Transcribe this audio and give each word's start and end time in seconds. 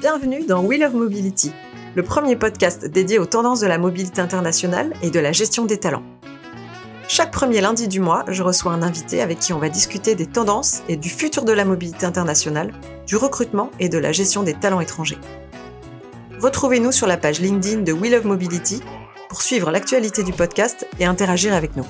Bienvenue 0.00 0.44
dans 0.46 0.62
Wheel 0.62 0.84
of 0.84 0.92
Mobility, 0.92 1.52
le 1.96 2.04
premier 2.04 2.36
podcast 2.36 2.84
dédié 2.84 3.18
aux 3.18 3.26
tendances 3.26 3.60
de 3.60 3.66
la 3.66 3.78
mobilité 3.78 4.20
internationale 4.20 4.92
et 5.02 5.10
de 5.10 5.18
la 5.18 5.32
gestion 5.32 5.64
des 5.64 5.78
talents. 5.78 6.04
Chaque 7.08 7.32
premier 7.32 7.60
lundi 7.60 7.88
du 7.88 7.98
mois, 7.98 8.24
je 8.28 8.44
reçois 8.44 8.72
un 8.72 8.82
invité 8.82 9.20
avec 9.20 9.40
qui 9.40 9.52
on 9.52 9.58
va 9.58 9.68
discuter 9.68 10.14
des 10.14 10.26
tendances 10.26 10.82
et 10.88 10.96
du 10.96 11.08
futur 11.08 11.44
de 11.44 11.52
la 11.52 11.64
mobilité 11.64 12.06
internationale, 12.06 12.72
du 13.06 13.16
recrutement 13.16 13.70
et 13.80 13.88
de 13.88 13.98
la 13.98 14.12
gestion 14.12 14.44
des 14.44 14.54
talents 14.54 14.80
étrangers. 14.80 15.18
Retrouvez-nous 16.40 16.92
sur 16.92 17.08
la 17.08 17.16
page 17.16 17.40
LinkedIn 17.40 17.82
de 17.82 17.92
Wheel 17.92 18.14
of 18.14 18.24
Mobility 18.24 18.82
pour 19.28 19.42
suivre 19.42 19.72
l'actualité 19.72 20.22
du 20.22 20.32
podcast 20.32 20.86
et 21.00 21.06
interagir 21.06 21.54
avec 21.54 21.74
nous. 21.76 21.86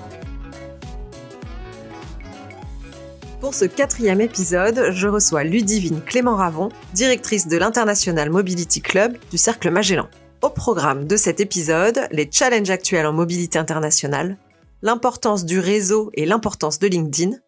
Pour 3.48 3.54
ce 3.54 3.64
quatrième 3.64 4.20
épisode, 4.20 4.90
je 4.92 5.08
reçois 5.08 5.42
Ludivine 5.42 6.02
Clément 6.02 6.36
Ravon, 6.36 6.68
directrice 6.92 7.48
de 7.48 7.56
l'International 7.56 8.28
Mobility 8.28 8.82
Club 8.82 9.16
du 9.30 9.38
Cercle 9.38 9.70
Magellan. 9.70 10.06
Au 10.42 10.50
programme 10.50 11.06
de 11.06 11.16
cet 11.16 11.40
épisode, 11.40 11.98
les 12.10 12.28
challenges 12.30 12.68
actuels 12.68 13.06
en 13.06 13.14
mobilité 13.14 13.58
internationale, 13.58 14.36
l'importance 14.82 15.46
du 15.46 15.60
réseau 15.60 16.10
et 16.12 16.26
l'importance 16.26 16.78
de 16.78 16.88
LinkedIn, 16.88 17.38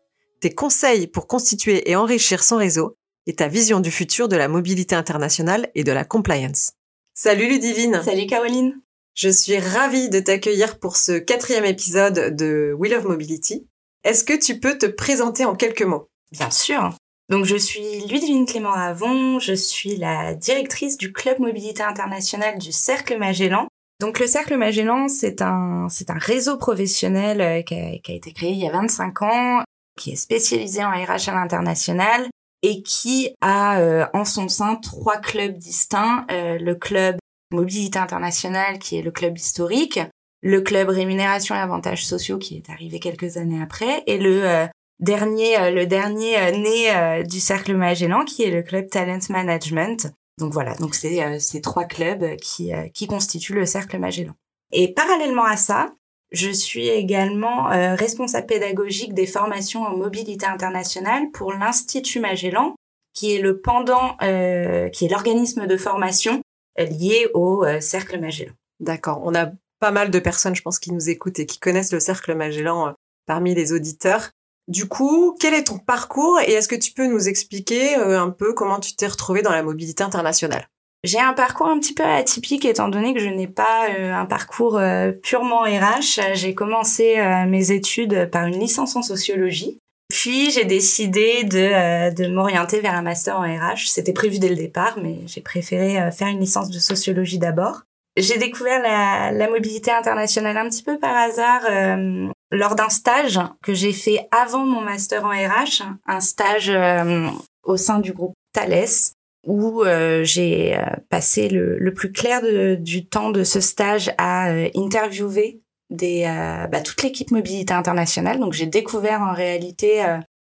tes 0.40 0.54
conseils 0.54 1.06
pour 1.06 1.26
constituer 1.26 1.90
et 1.90 1.96
enrichir 1.96 2.42
son 2.42 2.56
réseau 2.56 2.96
et 3.26 3.34
ta 3.34 3.48
vision 3.48 3.80
du 3.80 3.90
futur 3.90 4.26
de 4.26 4.36
la 4.36 4.48
mobilité 4.48 4.94
internationale 4.94 5.68
et 5.74 5.84
de 5.84 5.92
la 5.92 6.06
compliance. 6.06 6.70
Salut 7.12 7.46
Ludivine 7.46 8.00
Salut 8.02 8.26
Caroline 8.26 8.80
Je 9.12 9.28
suis 9.28 9.58
ravie 9.58 10.08
de 10.08 10.20
t'accueillir 10.20 10.78
pour 10.78 10.96
ce 10.96 11.18
quatrième 11.18 11.66
épisode 11.66 12.34
de 12.34 12.74
Wheel 12.78 12.94
of 12.94 13.04
Mobility. 13.04 13.66
Est-ce 14.04 14.24
que 14.24 14.38
tu 14.38 14.58
peux 14.60 14.78
te 14.78 14.86
présenter 14.86 15.44
en 15.44 15.54
quelques 15.54 15.82
mots? 15.82 16.08
Bien 16.32 16.50
sûr. 16.50 16.94
Donc 17.28 17.44
je 17.44 17.56
suis 17.56 18.00
Ludivine 18.08 18.46
Clément 18.46 18.72
Avon, 18.72 19.38
je 19.38 19.52
suis 19.52 19.96
la 19.96 20.34
directrice 20.34 20.96
du 20.96 21.12
club 21.12 21.38
mobilité 21.38 21.82
internationale 21.82 22.58
du 22.58 22.72
Cercle 22.72 23.18
Magellan. 23.18 23.68
Donc 24.00 24.18
le 24.18 24.26
Cercle 24.26 24.56
Magellan, 24.56 25.08
c'est 25.08 25.42
un 25.42 25.86
réseau 26.08 26.56
professionnel 26.56 27.40
euh, 27.40 27.62
qui 27.62 27.74
a, 27.74 27.98
qui 27.98 28.12
a, 28.12 28.14
été 28.14 28.32
créé 28.32 28.50
il 28.50 28.58
y 28.58 28.66
a 28.66 28.72
25 28.72 29.22
ans, 29.22 29.62
qui 29.96 30.12
est 30.12 30.16
spécialisé 30.16 30.82
en 30.82 30.90
RH 30.90 31.28
à 31.28 31.34
l'international 31.34 32.26
et 32.62 32.82
qui 32.82 33.34
a 33.40 33.78
euh, 33.78 34.06
en 34.12 34.24
son 34.24 34.48
sein 34.48 34.76
trois 34.76 35.18
clubs 35.18 35.56
distincts. 35.56 36.24
Euh, 36.30 36.58
le 36.58 36.74
club 36.74 37.16
mobilité 37.52 37.98
internationale 37.98 38.78
qui 38.78 38.96
est 38.96 39.02
le 39.02 39.10
club 39.10 39.36
historique, 39.36 40.00
le 40.42 40.60
club 40.60 40.88
rémunération 40.88 41.54
et 41.54 41.58
avantages 41.58 42.06
sociaux 42.06 42.38
qui 42.38 42.56
est 42.56 42.70
arrivé 42.70 42.98
quelques 42.98 43.36
années 43.36 43.60
après, 43.62 44.02
et 44.06 44.18
le 44.18 44.48
euh, 44.48 44.66
dernier, 44.98 45.58
euh, 45.58 45.70
le 45.70 45.86
dernier 45.86 46.38
euh, 46.38 46.50
né 46.52 47.24
du 47.24 47.40
cercle 47.40 47.74
Magellan 47.74 48.24
qui 48.24 48.42
est 48.42 48.50
le 48.50 48.62
club 48.62 48.88
Talent 48.88 49.20
Management. 49.28 50.12
Donc 50.38 50.52
voilà, 50.52 50.74
donc 50.76 50.94
c'est 50.94 51.38
ces 51.38 51.60
trois 51.60 51.84
clubs 51.84 52.36
qui, 52.36 52.72
qui 52.94 53.06
constituent 53.06 53.54
le 53.54 53.66
cercle 53.66 53.98
Magellan. 53.98 54.32
Et 54.72 54.94
parallèlement 54.94 55.44
à 55.44 55.58
ça, 55.58 55.92
je 56.32 56.48
suis 56.48 56.88
également 56.88 57.64
responsable 57.64 58.46
pédagogique 58.46 59.12
des 59.12 59.26
formations 59.26 59.82
en 59.82 59.94
mobilité 59.94 60.46
internationale 60.46 61.30
pour 61.32 61.52
l'Institut 61.52 62.20
Magellan, 62.20 62.74
qui 63.12 63.34
est 63.34 63.42
le 63.42 63.60
pendant, 63.60 64.16
qui 64.16 65.04
est 65.04 65.10
l'organisme 65.10 65.66
de 65.66 65.76
formation 65.76 66.40
lié 66.78 67.28
au 67.34 67.66
cercle 67.80 68.18
Magellan. 68.18 68.54
D'accord. 68.78 69.20
On 69.22 69.34
a 69.34 69.50
pas 69.80 69.90
mal 69.90 70.10
de 70.10 70.18
personnes, 70.18 70.54
je 70.54 70.62
pense, 70.62 70.78
qui 70.78 70.92
nous 70.92 71.08
écoutent 71.08 71.40
et 71.40 71.46
qui 71.46 71.58
connaissent 71.58 71.92
le 71.92 72.00
cercle 72.00 72.34
Magellan 72.34 72.88
euh, 72.88 72.92
parmi 73.26 73.54
les 73.54 73.72
auditeurs. 73.72 74.30
Du 74.68 74.86
coup, 74.86 75.36
quel 75.40 75.54
est 75.54 75.64
ton 75.64 75.78
parcours 75.78 76.38
et 76.46 76.52
est-ce 76.52 76.68
que 76.68 76.76
tu 76.76 76.92
peux 76.92 77.06
nous 77.06 77.28
expliquer 77.28 77.96
euh, 77.96 78.20
un 78.20 78.30
peu 78.30 78.52
comment 78.52 78.78
tu 78.78 78.94
t'es 78.94 79.08
retrouvé 79.08 79.42
dans 79.42 79.50
la 79.50 79.64
mobilité 79.64 80.04
internationale? 80.04 80.68
J'ai 81.02 81.18
un 81.18 81.32
parcours 81.32 81.66
un 81.66 81.80
petit 81.80 81.94
peu 81.94 82.04
atypique 82.04 82.66
étant 82.66 82.88
donné 82.88 83.14
que 83.14 83.20
je 83.20 83.28
n'ai 83.28 83.48
pas 83.48 83.88
euh, 83.88 84.12
un 84.12 84.26
parcours 84.26 84.78
purement 85.22 85.62
RH. 85.62 86.34
J'ai 86.34 86.54
commencé 86.54 87.16
mes 87.48 87.72
études 87.72 88.28
par 88.30 88.44
une 88.44 88.60
licence 88.60 88.96
en 88.96 89.02
sociologie. 89.02 89.78
Puis 90.10 90.50
j'ai 90.50 90.66
décidé 90.66 91.44
de, 91.44 92.14
de 92.14 92.28
m'orienter 92.28 92.80
vers 92.80 92.94
un 92.94 93.00
master 93.00 93.38
en 93.38 93.44
RH. 93.44 93.86
C'était 93.86 94.12
prévu 94.12 94.38
dès 94.40 94.50
le 94.50 94.56
départ, 94.56 94.98
mais 95.02 95.20
j'ai 95.24 95.40
préféré 95.40 96.10
faire 96.12 96.28
une 96.28 96.40
licence 96.40 96.68
de 96.68 96.78
sociologie 96.78 97.38
d'abord. 97.38 97.80
J'ai 98.16 98.38
découvert 98.38 98.82
la, 98.82 99.48
mobilité 99.48 99.90
internationale 99.90 100.56
un 100.56 100.68
petit 100.68 100.82
peu 100.82 100.98
par 100.98 101.16
hasard 101.16 101.62
euh, 101.70 102.28
lors 102.50 102.74
d'un 102.74 102.88
stage 102.88 103.38
que 103.62 103.72
j'ai 103.72 103.92
fait 103.92 104.26
avant 104.32 104.64
mon 104.64 104.80
master 104.80 105.24
en 105.24 105.30
RH, 105.30 105.82
un 106.06 106.20
stage 106.20 106.70
euh, 106.70 107.28
au 107.62 107.76
sein 107.76 108.00
du 108.00 108.12
groupe 108.12 108.34
Thales, 108.52 109.14
où 109.46 109.82
euh, 109.84 110.24
j'ai 110.24 110.76
passé 111.08 111.48
le, 111.48 111.94
plus 111.94 112.10
clair 112.10 112.42
du 112.78 113.06
temps 113.06 113.30
de 113.30 113.44
ce 113.44 113.60
stage 113.60 114.12
à 114.18 114.50
interviewer 114.74 115.60
bah, 115.90 116.80
toute 116.84 117.02
l'équipe 117.02 117.30
mobilité 117.30 117.74
internationale. 117.74 118.40
Donc 118.40 118.54
j'ai 118.54 118.66
découvert 118.66 119.22
en 119.22 119.32
réalité 119.32 120.04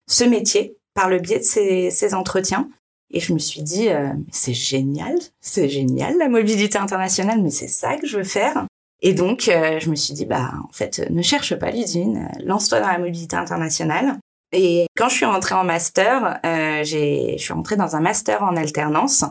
ce 0.07 0.25
métier 0.25 0.77
par 0.93 1.09
le 1.09 1.19
biais 1.19 1.39
de 1.39 1.43
ces 1.43 2.13
entretiens. 2.13 2.69
Et 3.11 3.19
je 3.19 3.33
me 3.33 3.39
suis 3.39 3.61
dit, 3.61 3.89
euh, 3.89 4.09
c'est 4.31 4.53
génial, 4.53 5.15
c'est 5.39 5.69
génial 5.69 6.17
la 6.17 6.29
mobilité 6.29 6.77
internationale, 6.77 7.41
mais 7.41 7.51
c'est 7.51 7.67
ça 7.67 7.97
que 7.97 8.07
je 8.07 8.17
veux 8.17 8.23
faire. 8.23 8.65
Et 9.01 9.13
donc, 9.13 9.47
euh, 9.47 9.79
je 9.79 9.89
me 9.89 9.95
suis 9.95 10.13
dit, 10.13 10.25
bah, 10.25 10.51
en 10.67 10.71
fait, 10.71 11.09
ne 11.09 11.21
cherche 11.21 11.55
pas 11.55 11.71
l'usine, 11.71 12.29
lance-toi 12.43 12.79
dans 12.79 12.87
la 12.87 12.97
mobilité 12.97 13.35
internationale. 13.35 14.17
Et 14.51 14.87
quand 14.95 15.09
je 15.09 15.15
suis 15.15 15.25
rentrée 15.25 15.55
en 15.55 15.63
master, 15.63 16.39
euh, 16.45 16.83
je 16.83 17.35
suis 17.37 17.53
rentrée 17.53 17.75
dans 17.75 17.95
un 17.95 17.99
master 17.99 18.43
en 18.43 18.55
alternance 18.55 19.25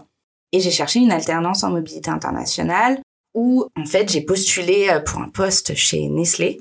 et 0.52 0.60
j'ai 0.60 0.70
cherché 0.70 1.00
une 1.00 1.12
alternance 1.12 1.64
en 1.64 1.70
mobilité 1.70 2.10
internationale 2.10 3.00
où, 3.34 3.66
en 3.76 3.86
fait, 3.86 4.10
j'ai 4.10 4.20
postulé 4.20 4.96
pour 5.06 5.20
un 5.20 5.28
poste 5.28 5.74
chez 5.74 6.08
Nestlé 6.08 6.60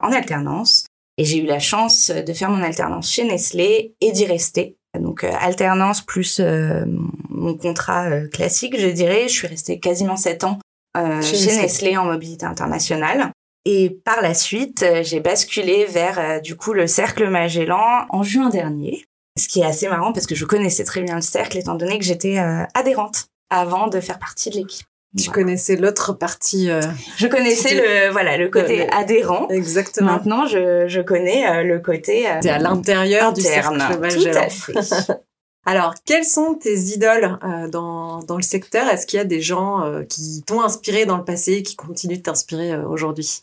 en 0.00 0.12
alternance. 0.12 0.86
Et 1.18 1.24
j'ai 1.24 1.38
eu 1.38 1.46
la 1.46 1.60
chance 1.60 2.10
de 2.10 2.32
faire 2.32 2.50
mon 2.50 2.62
alternance 2.62 3.10
chez 3.10 3.24
Nestlé 3.24 3.94
et 4.00 4.12
d'y 4.12 4.24
rester 4.24 4.76
donc 4.98 5.24
euh, 5.24 5.30
alternance 5.40 6.00
plus 6.00 6.40
euh, 6.40 6.84
mon 7.28 7.56
contrat 7.56 8.08
euh, 8.10 8.28
classique, 8.28 8.78
je 8.78 8.88
dirais. 8.88 9.28
Je 9.28 9.34
suis 9.34 9.46
restée 9.46 9.78
quasiment 9.78 10.16
sept 10.16 10.44
ans 10.44 10.58
chez, 10.96 11.56
Nestlé 11.56 11.96
en 11.96 12.04
mobilité 12.04 12.46
internationale. 12.46 13.32
Et 13.64 13.90
par 14.04 14.20
la 14.20 14.34
suite, 14.34 14.84
j'ai 15.02 15.20
basculé 15.20 15.86
vers 15.86 16.40
du 16.42 16.54
coup 16.54 16.72
le 16.74 16.86
cercle 16.86 17.28
Magellan 17.30 18.06
en 18.10 18.22
juin 18.22 18.50
dernier. 18.50 19.04
Ce 19.38 19.48
qui 19.48 19.60
est 19.60 19.64
assez 19.64 19.88
marrant 19.88 20.12
parce 20.12 20.26
que 20.26 20.34
je 20.34 20.44
connaissais 20.44 20.84
très 20.84 21.00
bien 21.00 21.16
le 21.16 21.22
cercle 21.22 21.56
étant 21.56 21.74
donné 21.74 21.98
que 21.98 22.04
j'étais 22.04 22.38
adhérente 22.74 23.24
avant 23.50 23.88
de 23.88 24.00
faire 24.00 24.18
partie 24.18 24.50
de 24.50 24.56
l'équipe. 24.56 24.86
Tu 25.16 25.30
connaissais 25.30 25.76
l'autre 25.76 26.12
partie. 26.12 26.70
Euh, 26.70 26.80
je 27.16 27.28
connaissais 27.28 27.74
le 27.74 28.10
voilà 28.10 28.36
le 28.36 28.48
côté 28.48 28.90
adhérent. 28.90 29.48
Exactement. 29.48 30.12
Maintenant, 30.12 30.46
je, 30.46 30.88
je 30.88 31.00
connais 31.00 31.48
euh, 31.48 31.62
le 31.62 31.78
côté. 31.78 32.28
Euh, 32.28 32.40
à 32.44 32.58
l'intérieur 32.58 33.32
du 33.32 33.40
cercle 33.40 33.78
Tout 33.78 34.28
à 34.34 34.48
fait. 34.48 34.72
Alors, 35.66 35.94
quelles 36.04 36.24
sont 36.24 36.54
tes 36.54 36.74
idoles 36.74 37.38
euh, 37.42 37.68
dans, 37.68 38.22
dans 38.22 38.36
le 38.36 38.42
secteur? 38.42 38.88
Est-ce 38.88 39.06
qu'il 39.06 39.16
y 39.16 39.20
a 39.20 39.24
des 39.24 39.40
gens 39.40 40.02
qui 40.08 40.42
t'ont 40.46 40.62
inspiré 40.62 41.06
dans 41.06 41.16
le 41.16 41.24
passé 41.24 41.54
et 41.54 41.62
qui 41.62 41.76
continuent 41.76 42.18
de 42.18 42.22
t'inspirer 42.22 42.76
aujourd'hui? 42.76 43.42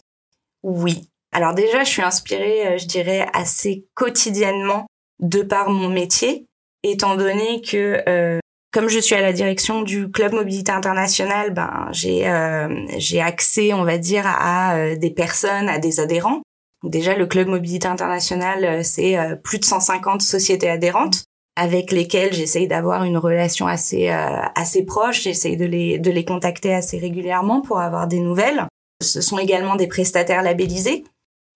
Oui. 0.63 1.07
Alors 1.31 1.53
déjà, 1.55 1.83
je 1.83 1.89
suis 1.89 2.03
inspirée, 2.03 2.77
je 2.77 2.85
dirais, 2.85 3.27
assez 3.33 3.85
quotidiennement 3.95 4.85
de 5.19 5.41
par 5.41 5.69
mon 5.69 5.87
métier, 5.87 6.45
étant 6.83 7.15
donné 7.15 7.61
que 7.61 8.40
comme 8.71 8.87
je 8.87 8.99
suis 8.99 9.15
à 9.15 9.21
la 9.21 9.33
direction 9.33 9.81
du 9.81 10.09
club 10.09 10.33
mobilité 10.33 10.71
internationale, 10.71 11.53
ben 11.53 11.89
j'ai 11.91 12.27
euh, 12.27 12.85
j'ai 12.97 13.21
accès, 13.21 13.73
on 13.73 13.83
va 13.83 13.97
dire, 13.97 14.23
à, 14.25 14.75
euh, 14.75 14.95
des 14.95 15.11
personnes, 15.11 15.67
à 15.67 15.77
des 15.77 15.99
adhérents. 15.99 16.41
Déjà, 16.83 17.15
le 17.15 17.27
club 17.27 17.47
mobilité 17.47 17.87
internationale, 17.87 18.63
euh, 18.63 18.81
c'est 18.83 19.17
plus 19.43 19.59
de 19.59 19.65
150 19.65 20.21
sociétés 20.21 20.69
adhérentes 20.69 21.25
avec 21.57 21.91
lesquelles 21.91 22.33
j'essaye 22.33 22.67
d'avoir 22.67 23.03
une 23.03 23.17
relation 23.17 23.67
assez 23.67 24.07
assez 24.07 24.85
proche. 24.85 25.23
J'essaye 25.23 25.57
de 25.57 25.65
les 25.65 25.99
de 25.99 26.09
les 26.09 26.23
contacter 26.23 26.73
assez 26.73 26.97
régulièrement 26.97 27.61
pour 27.61 27.79
avoir 27.81 28.07
des 28.07 28.19
nouvelles. 28.19 28.65
Ce 29.03 29.19
sont 29.19 29.37
également 29.37 29.75
des 29.75 29.87
prestataires 29.87 30.43
labellisés 30.43 31.03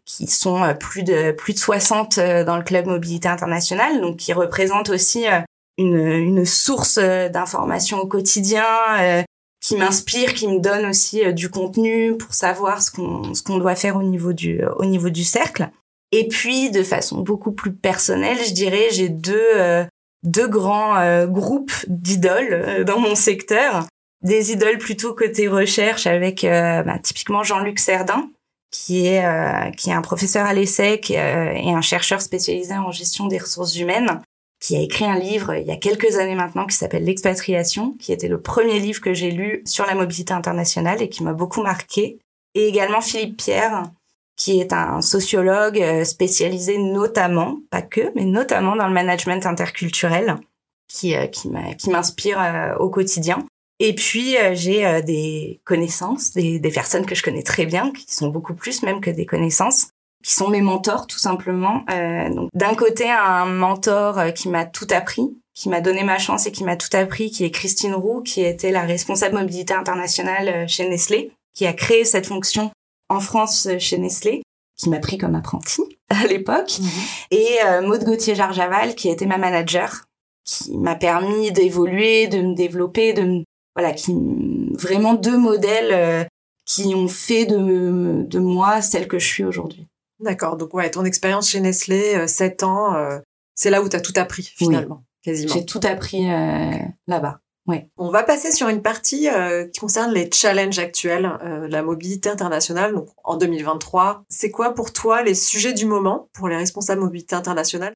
qui 0.06 0.28
sont 0.28 0.76
plus 0.80 1.04
de 1.04 1.32
plus 1.32 1.54
de 1.54 1.60
60 1.60 2.20
dans 2.20 2.58
le 2.58 2.64
club 2.64 2.88
mobilité 2.88 3.30
internationale, 3.30 4.02
donc 4.02 4.18
qui 4.18 4.34
représentent 4.34 4.90
aussi 4.90 5.26
une, 5.78 5.98
une 5.98 6.46
source 6.46 6.98
euh, 7.02 7.30
d'information 7.30 8.00
au 8.00 8.08
quotidien 8.08 8.66
euh, 9.00 9.24
qui 9.62 9.76
m'inspire, 9.76 10.34
qui 10.34 10.48
me 10.48 10.60
donne 10.60 10.86
aussi 10.86 11.24
euh, 11.24 11.32
du 11.32 11.50
contenu 11.50 12.16
pour 12.18 12.34
savoir 12.34 12.82
ce 12.82 12.92
qu'on 12.92 13.34
ce 13.34 13.44
qu'on 13.44 13.58
doit 13.58 13.76
faire 13.76 13.98
au 13.98 14.04
niveau 14.04 14.34
du 14.34 14.62
au 14.78 14.86
niveau 14.86 15.10
du 15.10 15.24
cercle. 15.24 15.70
Et 16.12 16.28
puis 16.28 16.72
de 16.72 16.84
façon 16.84 17.22
beaucoup 17.22 17.52
plus 17.52 17.74
personnelle, 17.74 18.38
je 18.46 18.54
dirais, 18.54 18.88
j'ai 18.92 19.10
deux 19.10 19.86
deux 20.24 20.48
grands 20.48 21.26
groupes 21.26 21.74
d'idoles 21.88 22.86
dans 22.86 23.00
mon 23.00 23.16
secteur. 23.16 23.88
Des 24.22 24.52
idoles 24.52 24.78
plutôt 24.78 25.14
côté 25.14 25.48
recherche 25.48 26.08
avec 26.08 26.44
bah, 26.44 27.00
typiquement 27.00 27.44
Jean-Luc 27.44 27.80
Serdin, 27.80 28.30
qui 28.72 29.08
est 29.08 29.26
qui 29.76 29.90
est 29.90 29.94
un 29.94 30.02
professeur 30.02 30.46
à 30.46 30.54
l'ESSEC 30.54 31.12
et 31.12 31.74
un 31.74 31.82
chercheur 31.82 32.22
spécialisé 32.22 32.76
en 32.76 32.92
gestion 32.92 33.28
des 33.28 33.40
ressources 33.40 33.76
humaines, 33.76 34.22
qui 34.60 34.76
a 34.76 34.80
écrit 34.80 35.06
un 35.06 35.20
livre 35.20 35.56
il 35.56 35.68
y 35.68 35.72
a 35.72 35.78
quelques 35.78 36.18
années 36.18 36.36
maintenant 36.36 36.66
qui 36.66 36.76
s'appelle 36.76 37.04
L'expatriation, 37.04 37.94
qui 38.00 38.12
était 38.14 38.28
le 38.28 38.42
premier 38.42 38.80
livre 38.80 39.02
que 39.02 39.14
j'ai 39.14 39.32
lu 39.32 39.62
sur 39.66 39.86
la 39.86 39.96
mobilité 39.96 40.34
internationale 40.34 41.02
et 41.02 41.10
qui 41.10 41.24
m'a 41.24 41.34
beaucoup 41.34 41.62
marqué. 41.62 42.20
Et 42.56 42.68
également 42.68 43.02
Philippe 43.02 43.38
Pierre, 43.38 43.84
qui 44.36 44.60
est 44.60 44.74
un 44.74 45.02
sociologue 45.02 45.82
euh, 45.82 46.04
spécialisé 46.04 46.78
notamment, 46.78 47.60
pas 47.70 47.82
que, 47.82 48.12
mais 48.16 48.26
notamment 48.26 48.76
dans 48.76 48.88
le 48.88 48.94
management 48.94 49.46
interculturel, 49.46 50.38
qui, 50.88 51.16
euh, 51.16 51.28
qui 51.28 51.50
m'inspire 51.90 52.42
euh, 52.42 52.76
au 52.78 52.90
quotidien. 52.90 53.46
Et 53.80 53.94
puis 53.94 54.38
j'ai 54.54 55.02
des 55.02 55.60
connaissances, 55.66 56.32
des, 56.32 56.62
personnes 56.74 57.06
que 57.06 57.14
je 57.14 57.22
connais 57.22 57.44
très 57.44 57.66
bien, 57.66 57.92
qui 57.92 58.14
sont 58.14 58.30
beaucoup 58.30 58.54
plus 58.54 58.84
même 58.84 59.02
que 59.02 59.10
des 59.10 59.26
connaissances, 59.26 59.90
qui 60.26 60.34
sont 60.34 60.50
mes 60.50 60.62
mentors 60.62 61.06
tout 61.06 61.20
simplement. 61.20 61.84
Euh, 61.92 62.30
donc 62.34 62.50
d'un 62.54 62.74
côté 62.74 63.10
un 63.10 63.46
mentor 63.46 64.34
qui 64.34 64.50
m'a 64.50 64.66
tout 64.66 64.88
appris, 64.90 65.38
qui 65.54 65.70
m'a 65.70 65.82
donné 65.82 66.04
ma 66.04 66.18
chance 66.18 66.48
et 66.48 66.52
qui 66.52 66.64
m'a 66.64 66.76
tout 66.76 66.96
appris, 66.98 67.30
qui 67.30 67.44
est 67.46 67.52
Christine 67.52 67.94
Roux, 67.94 68.22
qui 68.22 68.42
était 68.42 68.72
la 68.72 68.82
responsable 68.82 69.36
mobilité 69.36 69.74
internationale 69.74 70.68
chez 70.68 70.90
Nestlé, 70.90 71.32
qui 71.54 71.66
a 71.68 71.74
créé 71.74 72.06
cette 72.06 72.26
fonction 72.26 72.72
en 73.10 73.20
France 73.20 73.68
euh, 73.68 73.80
chez 73.80 73.98
Nestlé, 73.98 74.44
qui 74.78 74.90
m'a 74.90 75.00
pris 75.00 75.18
comme 75.18 75.36
apprenti 75.36 75.82
à 76.10 76.28
l'époque, 76.28 76.80
mhm. 76.80 76.90
et 77.32 77.48
euh, 77.66 77.82
Maud 77.82 78.04
Gauthier-Jarjaval, 78.04 78.96
qui 78.96 79.10
était 79.10 79.26
ma 79.26 79.38
manager, 79.38 80.06
qui 80.44 80.78
m'a 80.78 80.96
permis 80.96 81.52
d'évoluer, 81.52 82.28
de 82.28 82.42
me 82.42 82.56
développer, 82.56 83.14
de 83.14 83.22
me, 83.22 83.44
voilà, 83.76 83.94
qui 83.94 84.16
vraiment 84.74 85.14
deux 85.14 85.38
modèles 85.38 85.92
euh, 85.92 86.24
qui 86.66 86.94
ont 86.96 87.08
fait 87.08 87.46
de, 87.46 88.24
de 88.28 88.40
moi 88.40 88.82
celle 88.82 89.08
que 89.08 89.20
je 89.20 89.26
suis 89.26 89.44
aujourd'hui. 89.44 89.88
D'accord, 90.26 90.58
donc 90.58 90.74
ouais, 90.74 90.90
ton 90.92 91.06
expérience 91.06 91.50
chez 91.50 91.62
Nestlé, 91.62 92.28
7 92.28 92.64
ans, 92.64 92.94
c'est 93.54 93.70
là 93.70 93.82
où 93.82 93.88
tu 93.88 93.96
as 93.96 94.02
tout 94.02 94.14
appris 94.18 94.44
finalement, 94.44 95.06
quasiment. 95.24 95.54
J'ai 95.54 95.66
tout 95.66 95.80
appris 95.84 96.28
là-bas. 97.08 97.40
Ouais. 97.68 97.90
On 97.98 98.10
va 98.10 98.22
passer 98.22 98.52
sur 98.52 98.68
une 98.68 98.84
partie 98.84 99.28
euh, 99.28 99.68
qui 99.68 99.80
concerne 99.80 100.14
les 100.14 100.30
challenges 100.32 100.78
actuels, 100.78 101.32
euh, 101.44 101.68
la 101.68 101.82
mobilité 101.82 102.30
internationale. 102.30 102.94
Donc, 102.94 103.08
en 103.24 103.38
2023, 103.38 104.24
c'est 104.30 104.52
quoi 104.52 104.76
pour 104.76 104.94
toi 104.94 105.24
les 105.24 105.34
sujets 105.34 105.74
du 105.74 105.86
moment 105.86 106.30
pour 106.34 106.48
les 106.48 106.58
responsables 106.58 107.02
mobilité 107.02 107.36
internationale? 107.36 107.94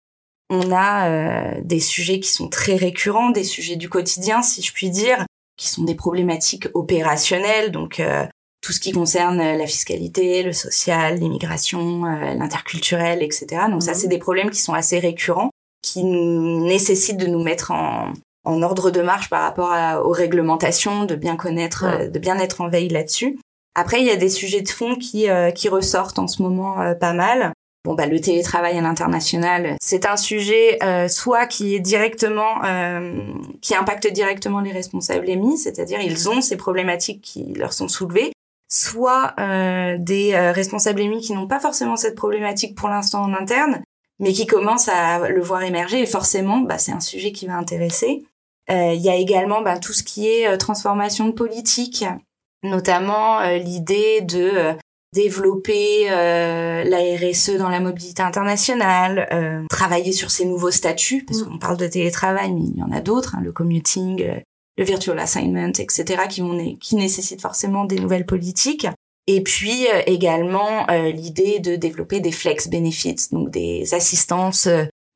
On 0.50 0.72
a 0.72 1.10
euh, 1.10 1.62
des 1.64 1.80
sujets 1.80 2.20
qui 2.20 2.31
sont 2.31 2.50
très 2.50 2.76
récurrents, 2.76 3.30
des 3.30 3.44
sujets 3.44 3.76
du 3.76 3.90
quotidien, 3.90 4.42
si 4.42 4.64
je 4.64 4.74
puis 4.74 4.90
dire, 4.90 5.24
qui 5.56 5.70
sont 5.70 5.84
des 5.84 5.94
problématiques 5.94 6.68
opérationnelles. 6.74 7.72
Donc, 7.72 8.02
tout 8.61 8.73
ce 8.73 8.79
qui 8.79 8.91
concerne 8.91 9.38
la 9.38 9.67
fiscalité, 9.67 10.44
le 10.44 10.53
social, 10.53 11.17
l'immigration, 11.17 12.03
l'interculturel, 12.03 13.23
etc. 13.23 13.63
Donc, 13.69 13.83
ça, 13.83 13.91
mhm. 13.91 13.97
c'est 13.97 14.07
des 14.07 14.17
problèmes 14.17 14.50
qui 14.50 14.59
sont 14.59 14.73
assez 14.73 15.00
récurrents, 15.00 15.50
qui 15.81 16.03
nécessitent 16.03 17.17
de 17.17 17.27
nous 17.27 17.41
mettre 17.41 17.71
en 17.71 18.13
en 18.50 18.61
ordre 18.61 18.91
de 18.91 19.01
marche 19.01 19.29
par 19.29 19.41
rapport 19.41 19.71
aux 20.06 20.11
réglementations, 20.11 21.06
de 21.06 21.15
bien 21.15 21.35
connaître, 21.35 21.85
euh, 21.85 22.07
de 22.07 22.19
bien 22.19 22.38
être 22.39 22.61
en 22.61 22.69
veille 22.69 22.89
là-dessus. 22.89 23.39
Après, 23.75 24.01
il 24.01 24.07
y 24.07 24.11
a 24.11 24.15
des 24.15 24.29
sujets 24.29 24.61
de 24.61 24.69
fond 24.69 24.95
qui, 24.95 25.29
euh, 25.29 25.51
qui 25.51 25.69
ressortent 25.69 26.19
en 26.19 26.27
ce 26.27 26.41
moment 26.41 26.81
euh, 26.81 26.95
pas 26.95 27.13
mal. 27.13 27.53
Bon, 27.85 27.94
bah, 27.94 28.07
le 28.07 28.19
télétravail 28.19 28.77
à 28.77 28.81
l'international, 28.81 29.77
c'est 29.81 30.06
un 30.06 30.17
sujet 30.17 30.79
soit 31.07 31.47
qui 31.47 31.75
est 31.75 31.79
directement, 31.79 32.59
qui 33.61 33.73
impacte 33.73 34.06
directement 34.11 34.59
les 34.59 34.73
responsables 34.73 35.29
émis, 35.29 35.57
c'est-à-dire 35.57 36.01
ils 36.01 36.27
ont 36.29 36.41
ces 36.41 36.57
problématiques 36.57 37.21
qui 37.21 37.53
leur 37.53 37.71
sont 37.71 37.88
soulevées, 37.88 38.33
soit 38.69 39.33
des 39.98 40.38
responsables 40.38 41.01
émis 41.01 41.21
qui 41.21 41.33
n'ont 41.33 41.48
pas 41.48 41.60
forcément 41.60 41.95
cette 41.95 42.16
problématique 42.16 42.75
pour 42.75 42.88
l'instant 42.88 43.24
en 43.24 43.33
interne, 43.33 43.81
mais 44.19 44.33
qui 44.33 44.45
commencent 44.45 44.89
à 44.89 45.30
le 45.30 45.42
voir 45.42 45.63
émerger 45.63 46.01
et 46.01 46.06
forcément, 46.06 46.60
bah, 46.60 46.77
c'est 46.77 46.92
un 46.92 47.00
sujet 47.00 47.31
qui 47.31 47.48
va 47.48 47.56
intéresser. 47.56 48.24
Euh, 48.69 48.94
il 48.94 49.01
y 49.01 49.10
a 49.10 49.16
également 49.16 49.62
bah, 49.62 49.80
tout 49.80 49.94
ce 49.94 50.04
qui 50.04 50.27
est 50.27 50.48
euh, 50.48 50.57
transformation 50.57 51.25
de 51.25 51.31
politique, 51.31 52.06
notamment 52.63 53.39
euh, 53.39 53.57
l'idée 53.57 54.21
de 54.21 54.75
développer 55.12 56.06
la 56.07 56.98
RSE 57.18 57.57
dans 57.57 57.69
la 57.69 57.80
mobilité 57.80 58.21
internationale, 58.21 59.66
travailler 59.68 60.12
sur 60.12 60.30
ces 60.30 60.45
nouveaux 60.45 60.69
statuts, 60.69 61.25
parce 61.25 61.39
mm. 61.39 61.45
qu'on 61.45 61.57
parle 61.57 61.77
de 61.77 61.88
télétravail, 61.88 62.54
mais 62.54 62.62
il 62.62 62.77
y 62.77 62.83
en 62.83 62.92
a 62.92 63.01
d'autres, 63.01 63.33
hein, 63.33 63.42
le 63.44 63.51
commuting, 63.51 64.24
le 64.80 64.84
virtual 64.84 65.20
assignment, 65.20 65.74
etc., 65.78 66.24
qui, 66.28 66.42
vont, 66.42 66.76
qui 66.80 66.96
nécessitent 66.96 67.42
forcément 67.42 67.86
des 67.86 68.00
nouvelles 68.00 68.26
politiques. 68.26 68.88
Et 69.28 69.42
puis 69.44 69.86
également 70.08 70.88
l'idée 70.88 71.60
de 71.60 71.76
développer 71.76 72.20
des 72.20 72.31
flex 72.31 72.68
benefits, 72.68 73.28
donc 73.31 73.52
des 73.52 73.94
assistances 73.94 74.68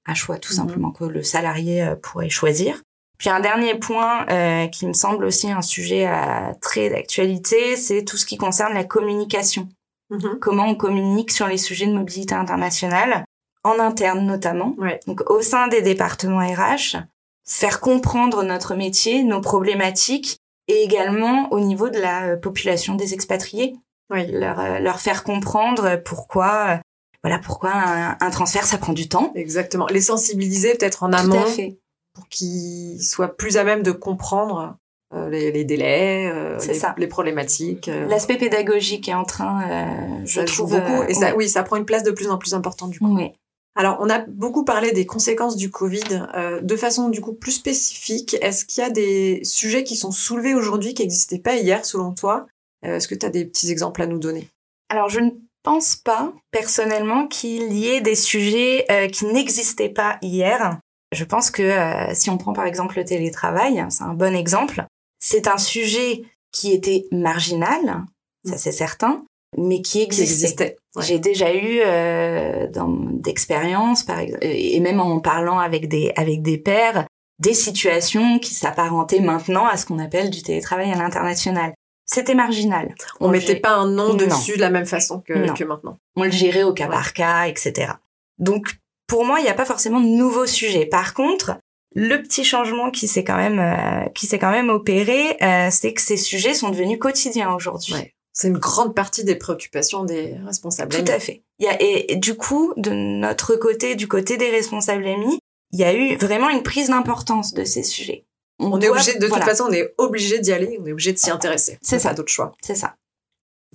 à 0.06 0.13
choix 0.13 0.38
tout 0.38 0.54
mm. 0.54 0.57
simplement 0.57 0.92
que 0.92 1.06
le 1.06 1.24
salarié 1.24 1.94
pourrait 2.04 2.30
choisir. 2.30 2.80
Puis 3.24 3.30
un 3.30 3.39
dernier 3.39 3.75
point 3.75 4.25
euh, 4.30 4.68
qui 4.68 4.86
me 4.86 4.92
semble 4.92 5.24
aussi 5.24 5.50
un 5.50 5.62
sujet 5.62 6.06
à 6.06 6.50
euh, 6.50 6.54
très 6.62 6.89
d'actualité, 6.89 7.77
c'est 7.77 8.04
tout 8.04 8.18
ce 8.18 8.25
qui 8.25 8.36
concerne 8.36 8.74
la 8.74 8.83
communication. 8.83 9.69
Mm-hmm. 10.12 10.39
Comment 10.39 10.68
on 10.68 10.75
communique 10.75 11.31
sur 11.31 11.48
les 11.48 11.57
sujets 11.57 11.88
de 11.88 11.94
mobilité 11.94 12.36
internationale, 12.36 13.24
en 13.63 13.80
interne 13.80 14.25
notamment. 14.25 14.75
Donc 15.07 15.21
au 15.30 15.42
sein 15.42 15.69
des 15.69 15.81
départements 15.81 16.45
RH, 16.45 16.98
faire 17.45 17.79
comprendre 17.79 18.43
notre 18.43 18.75
métier, 18.75 19.23
nos 19.23 19.41
problématiques, 19.41 20.37
et 20.67 20.83
également 20.83 21.51
au 21.51 21.59
niveau 21.59 21.89
de 21.89 21.99
la 21.99 22.29
euh, 22.29 22.37
population 22.37 22.95
des 22.95 23.13
expatriés. 23.13 23.75
Leur, 24.09 24.79
leur 24.79 24.99
faire 24.99 25.23
comprendre 25.23 25.99
pourquoi 26.05 26.79
voilà 27.23 27.39
pourquoi 27.39 27.71
un, 27.73 28.17
un, 28.19 28.29
transfert 28.29 28.65
ça 28.65 28.77
prend 28.77 28.93
du 28.93 29.09
temps. 29.09 29.31
Exactement. 29.33 29.87
Les 29.87 30.01
sensibiliser 30.01 30.75
peut-être 30.75 31.01
en 31.01 31.13
amont. 31.13 31.41
Tout 31.41 31.47
à 31.47 31.51
fait 31.51 31.77
pour 32.13 32.27
qu'ils 32.29 33.01
soient 33.01 33.35
plus 33.35 33.57
à 33.57 33.63
même 33.63 33.83
de 33.83 33.91
comprendre 33.91 34.77
euh, 35.13 35.29
les, 35.29 35.63
délais, 35.63 36.31
euh, 36.31 36.57
les, 36.67 36.79
les, 36.97 37.07
problématiques. 37.07 37.87
Euh. 37.87 38.07
L'aspect 38.07 38.37
pédagogique 38.37 39.09
est 39.09 39.13
en 39.13 39.25
train, 39.25 40.23
je 40.25 40.41
trouve 40.41 40.71
beaucoup. 40.71 41.03
Et 41.07 41.13
ça, 41.13 41.35
oui, 41.35 41.49
ça 41.49 41.63
prend 41.63 41.75
une 41.75 41.85
place 41.85 42.03
de 42.03 42.11
plus 42.11 42.29
en 42.29 42.37
plus 42.37 42.53
importante 42.53 42.91
du 42.91 42.99
coup. 42.99 43.15
Oui. 43.15 43.31
Alors, 43.75 43.97
on 44.01 44.09
a 44.09 44.19
beaucoup 44.19 44.65
parlé 44.65 44.91
des 44.91 45.05
conséquences 45.05 45.55
du 45.55 45.71
Covid. 45.71 46.27
de 46.61 46.75
façon 46.75 47.09
du 47.09 47.21
coup 47.21 47.33
plus 47.33 47.53
spécifique, 47.53 48.35
est-ce 48.41 48.65
qu'il 48.65 48.83
y 48.83 48.85
a 48.85 48.91
des 48.91 49.43
sujets 49.43 49.83
qui 49.83 49.95
sont 49.95 50.11
soulevés 50.11 50.53
aujourd'hui 50.53 50.93
qui 50.93 51.01
n'existaient 51.01 51.39
pas 51.39 51.55
hier, 51.55 51.83
selon 51.83 52.13
toi? 52.13 52.45
Est-ce 52.83 53.07
que 53.07 53.15
tu 53.15 53.25
as 53.25 53.29
des 53.29 53.45
petits 53.45 53.71
exemples 53.71 54.03
à 54.03 54.05
nous 54.05 54.19
donner? 54.19 54.47
Alors, 54.89 55.09
je 55.09 55.21
ne 55.21 55.31
pense 55.63 55.95
pas 55.95 56.33
personnellement 56.51 57.27
qu'il 57.27 57.73
y 57.73 57.87
ait 57.87 58.01
des 58.01 58.15
sujets 58.15 58.85
qui 59.11 59.25
n'existaient 59.25 59.89
pas 59.89 60.19
hier. 60.21 60.79
Je 61.13 61.23
pense 61.23 61.51
que 61.51 61.61
euh, 61.61 62.13
si 62.13 62.29
on 62.29 62.38
prend 62.38 62.53
par 62.53 62.65
exemple 62.65 62.98
le 62.98 63.05
télétravail, 63.05 63.86
c'est 63.89 64.03
un 64.03 64.13
bon 64.13 64.36
exemple, 64.36 64.86
c'est 65.19 65.48
un 65.48 65.57
sujet 65.57 66.24
qui 66.51 66.74
était 66.74 67.05
marginal, 67.12 68.03
ça 68.43 68.57
c'est 68.57 68.71
certain, 68.71 69.24
mais 69.57 69.81
qui 69.81 70.01
existait. 70.01 70.77
J'ai 71.00 71.19
déjà 71.19 71.53
eu 71.53 71.79
euh, 71.86 72.67
d'expériences, 73.13 74.03
par 74.03 74.19
exemple, 74.19 74.45
et 74.45 74.79
même 74.79 75.00
en 75.00 75.19
parlant 75.19 75.60
avec 75.60 75.88
des 75.88 76.12
avec 76.15 76.41
des 76.41 76.57
pairs, 76.57 77.07
des 77.39 77.53
situations 77.53 78.39
qui 78.39 78.53
s'apparentaient 78.53 79.19
maintenant 79.19 79.65
à 79.65 79.77
ce 79.77 79.86
qu'on 79.86 80.00
appelle 80.00 80.29
du 80.29 80.43
télétravail 80.43 80.91
à 80.91 80.95
l'international. 80.95 81.74
C'était 82.05 82.36
marginal. 82.36 82.93
On, 83.22 83.29
mettait 83.29 83.55
pas 83.55 83.75
un 83.75 83.88
nom 83.88 84.13
dessus 84.13 84.57
de 84.57 84.62
la 84.62 84.69
même 84.69 84.86
façon 84.86 85.22
que, 85.22 85.53
que 85.53 85.63
maintenant. 85.63 85.98
On 86.15 86.24
le 86.24 86.31
gérait 86.31 86.63
au 86.63 86.74
cas 86.74 86.88
par 86.88 87.13
cas, 87.13 87.45
etc. 87.45 87.93
Donc 88.38 88.67
pour 89.07 89.25
moi, 89.25 89.39
il 89.39 89.43
n'y 89.43 89.50
a 89.50 89.53
pas 89.53 89.65
forcément 89.65 90.01
de 90.01 90.07
nouveaux 90.07 90.45
sujets. 90.45 90.86
Par 90.86 91.13
contre, 91.13 91.57
le 91.95 92.22
petit 92.22 92.43
changement 92.43 92.91
qui 92.91 93.07
s'est 93.07 93.24
quand 93.24 93.38
même 93.38 93.60
euh, 93.60 94.10
qui 94.10 94.25
s'est 94.25 94.39
quand 94.39 94.51
même 94.51 94.69
opéré, 94.69 95.38
euh, 95.41 95.69
c'est 95.72 95.93
que 95.93 96.01
ces 96.01 96.17
sujets 96.17 96.53
sont 96.53 96.69
devenus 96.69 97.00
quotidiens 97.00 97.53
aujourd'hui. 97.53 97.95
C'est 98.33 98.47
une 98.47 98.57
grande 98.57 98.95
partie 98.95 99.23
des 99.23 99.35
préoccupations 99.35 100.03
des 100.03 100.35
responsables. 100.45 100.93
Tout 100.93 101.11
à 101.11 101.19
fait. 101.19 101.43
Il 101.59 101.65
y 101.65 101.69
a, 101.69 101.77
et, 101.79 102.15
du 102.15 102.35
coup, 102.35 102.73
de 102.77 102.89
notre 102.91 103.55
côté, 103.55 103.95
du 103.95 104.07
côté 104.07 104.37
des 104.37 104.49
responsables 104.49 105.05
amis, 105.05 105.39
il 105.71 105.79
y 105.79 105.83
a 105.83 105.93
eu 105.93 106.17
vraiment 106.17 106.49
une 106.49 106.63
prise 106.63 106.89
d'importance 106.89 107.53
de 107.53 107.63
ces 107.63 107.83
sujets. 107.83 108.25
On, 108.59 108.81
est 108.81 108.89
obligé, 108.89 109.15
de 109.17 109.27
toute 109.27 109.43
façon, 109.43 109.65
on 109.69 109.71
est 109.71 109.93
obligé 109.97 110.39
d'y 110.39 110.51
aller, 110.51 110.77
on 110.79 110.85
est 110.85 110.91
obligé 110.91 111.13
de 111.13 111.17
s'y 111.17 111.29
intéresser. 111.29 111.77
C'est 111.81 111.99
ça. 111.99 112.13
d'autres 112.13 112.31
choix. 112.31 112.53
C'est 112.61 112.75
ça. 112.75 112.95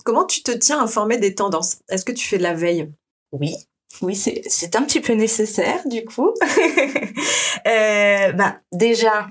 Comment 0.05 0.25
tu 0.25 0.43
te 0.43 0.53
tiens 0.53 0.81
informé 0.81 1.19
des 1.19 1.35
tendances? 1.35 1.79
Est-ce 1.89 2.05
que 2.05 2.13
tu 2.13 2.27
fais 2.27 2.39
de 2.39 2.43
la 2.43 2.55
veille? 2.55 2.91
Oui, 3.33 3.55
oui, 4.03 4.15
c'est 4.15 4.77
un 4.77 4.83
petit 4.83 5.01
peu 5.01 5.15
nécessaire 5.15 5.87
du 5.87 6.05
coup. 6.05 6.33
euh, 7.67 8.33
ben, 8.33 8.61
déjà, 8.73 9.29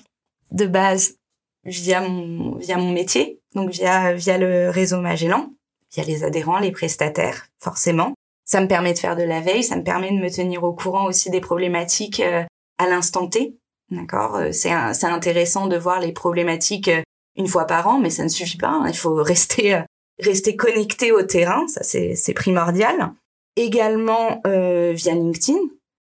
de 0.51 0.67
base, 0.67 1.15
via 1.63 2.01
mon, 2.01 2.55
via 2.55 2.77
mon 2.77 2.91
métier, 2.91 3.36
donc 3.55 3.69
via, 3.69 4.13
via 4.13 4.37
le 4.37 4.69
réseau 4.69 5.01
Magellan, 5.01 5.51
via 5.93 6.03
les 6.03 6.23
adhérents, 6.23 6.59
les 6.59 6.71
prestataires, 6.71 7.47
forcément. 7.59 8.13
Ça 8.45 8.61
me 8.61 8.67
permet 8.67 8.93
de 8.93 8.99
faire 8.99 9.17
de 9.17 9.23
la 9.23 9.41
veille, 9.41 9.63
ça 9.63 9.75
me 9.75 9.83
permet 9.83 10.09
de 10.09 10.17
me 10.17 10.29
tenir 10.29 10.63
au 10.63 10.73
courant 10.73 11.05
aussi 11.05 11.29
des 11.29 11.41
problématiques 11.41 12.21
euh, 12.21 12.43
à 12.77 12.87
l'instant 12.87 13.27
T. 13.27 13.57
D'accord 13.91 14.37
euh, 14.37 14.51
C'est 14.53 14.71
intéressant 14.71 15.67
de 15.67 15.77
voir 15.77 15.99
les 15.99 16.13
problématiques 16.13 16.87
euh, 16.87 17.01
une 17.35 17.47
fois 17.47 17.65
par 17.65 17.87
an, 17.87 17.99
mais 17.99 18.09
ça 18.09 18.23
ne 18.23 18.29
suffit 18.29 18.57
pas. 18.57 18.69
Hein. 18.69 18.85
Il 18.87 18.95
faut 18.95 19.15
rester 19.23 19.81
rester 20.19 20.55
connecté 20.55 21.11
au 21.11 21.21
terrain, 21.21 21.67
ça 21.67 21.83
c'est 21.83 22.33
primordial. 22.33 23.11
Également 23.55 24.41
via 24.45 25.13
LinkedIn. 25.13 25.59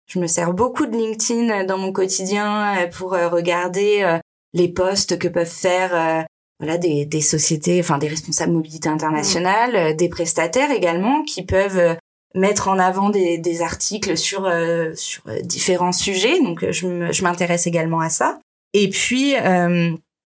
Je 0.08 0.20
me 0.20 0.28
sers 0.28 0.52
beaucoup 0.52 0.86
de 0.86 0.98
LinkedIn 0.98 1.64
dans 1.64 1.78
mon 1.78 1.94
quotidien 1.94 2.90
pour 2.98 3.12
regarder 3.12 4.20
les 4.54 4.68
posts 4.68 5.18
que 5.18 5.30
peuvent 5.30 5.48
faire 5.48 6.26
voilà 6.62 6.78
des, 6.78 7.06
des 7.06 7.22
sociétés, 7.22 7.80
enfin 7.80 7.98
des 7.98 8.08
responsables 8.08 8.54
mobilité 8.54 8.88
internationale, 8.88 9.96
des 9.98 10.10
prestataires 10.10 10.72
également 10.72 11.24
qui 11.24 11.44
peuvent 11.44 11.98
mettre 12.36 12.68
en 12.68 12.78
avant 12.78 13.10
des, 13.10 13.40
des 13.40 13.62
articles 13.64 14.16
sur 14.16 14.50
sur 14.94 15.24
différents 15.42 15.92
sujets. 15.92 16.40
Donc 16.42 16.64
je 16.70 17.24
m'intéresse 17.24 17.66
également 17.66 18.00
à 18.00 18.10
ça. 18.10 18.40
Et 18.74 18.90
puis 18.90 19.34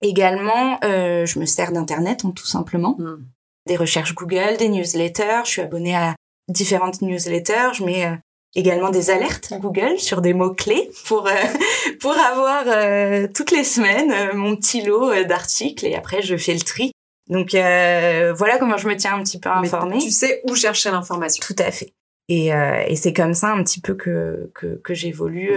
également, 0.00 0.78
je 0.82 1.38
me 1.40 1.44
sers 1.44 1.72
d'internet, 1.72 2.22
hein, 2.24 2.32
tout 2.34 2.46
simplement. 2.46 2.94
Hmm. 2.98 3.26
Des 3.66 3.76
recherches 3.76 4.14
Google, 4.14 4.56
des 4.58 4.68
newsletters. 4.68 5.42
Je 5.44 5.50
suis 5.50 5.62
abonnée 5.62 5.96
à 5.96 6.14
différentes 6.48 7.02
newsletters. 7.02 7.74
Je 7.74 7.84
mets 7.84 8.16
également 8.54 8.90
des 8.90 9.10
alertes 9.10 9.52
Google 9.58 9.98
sur 9.98 10.20
des 10.20 10.34
mots 10.34 10.52
clés 10.52 10.90
pour 11.06 11.26
euh, 11.26 11.32
pour 12.00 12.12
avoir 12.12 12.64
euh, 12.66 13.26
toutes 13.32 13.50
les 13.50 13.64
semaines 13.64 14.12
euh, 14.12 14.34
mon 14.34 14.56
petit 14.56 14.82
lot 14.82 15.12
d'articles 15.24 15.86
et 15.86 15.94
après 15.94 16.22
je 16.22 16.36
fais 16.36 16.54
le 16.54 16.60
tri. 16.60 16.92
Donc 17.28 17.50
voilà 17.52 18.58
comment 18.58 18.76
je 18.76 18.88
me 18.88 18.96
tiens 18.96 19.14
un 19.14 19.22
petit 19.22 19.38
peu 19.38 19.48
informée. 19.48 19.98
tu 19.98 20.10
sais 20.10 20.42
où 20.44 20.54
chercher 20.54 20.90
l'information. 20.90 21.42
Tout 21.46 21.56
à 21.58 21.70
fait. 21.70 21.92
Et, 22.28 22.48
et 22.48 22.96
c'est 22.96 23.12
comme 23.12 23.32
ça 23.32 23.52
un 23.52 23.62
petit 23.62 23.80
peu 23.80 23.94
que 23.94 24.50
que, 24.54 24.80
que 24.82 24.92
j'évolue 24.92 25.56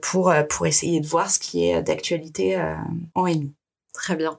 pour 0.00 0.32
pour 0.48 0.66
essayer 0.66 1.00
de 1.00 1.06
voir 1.06 1.30
ce 1.30 1.38
qui 1.38 1.68
est 1.68 1.82
d'actualité 1.82 2.58
en 3.14 3.26
EMI. 3.26 3.52
Très 3.92 4.16
bien. 4.16 4.38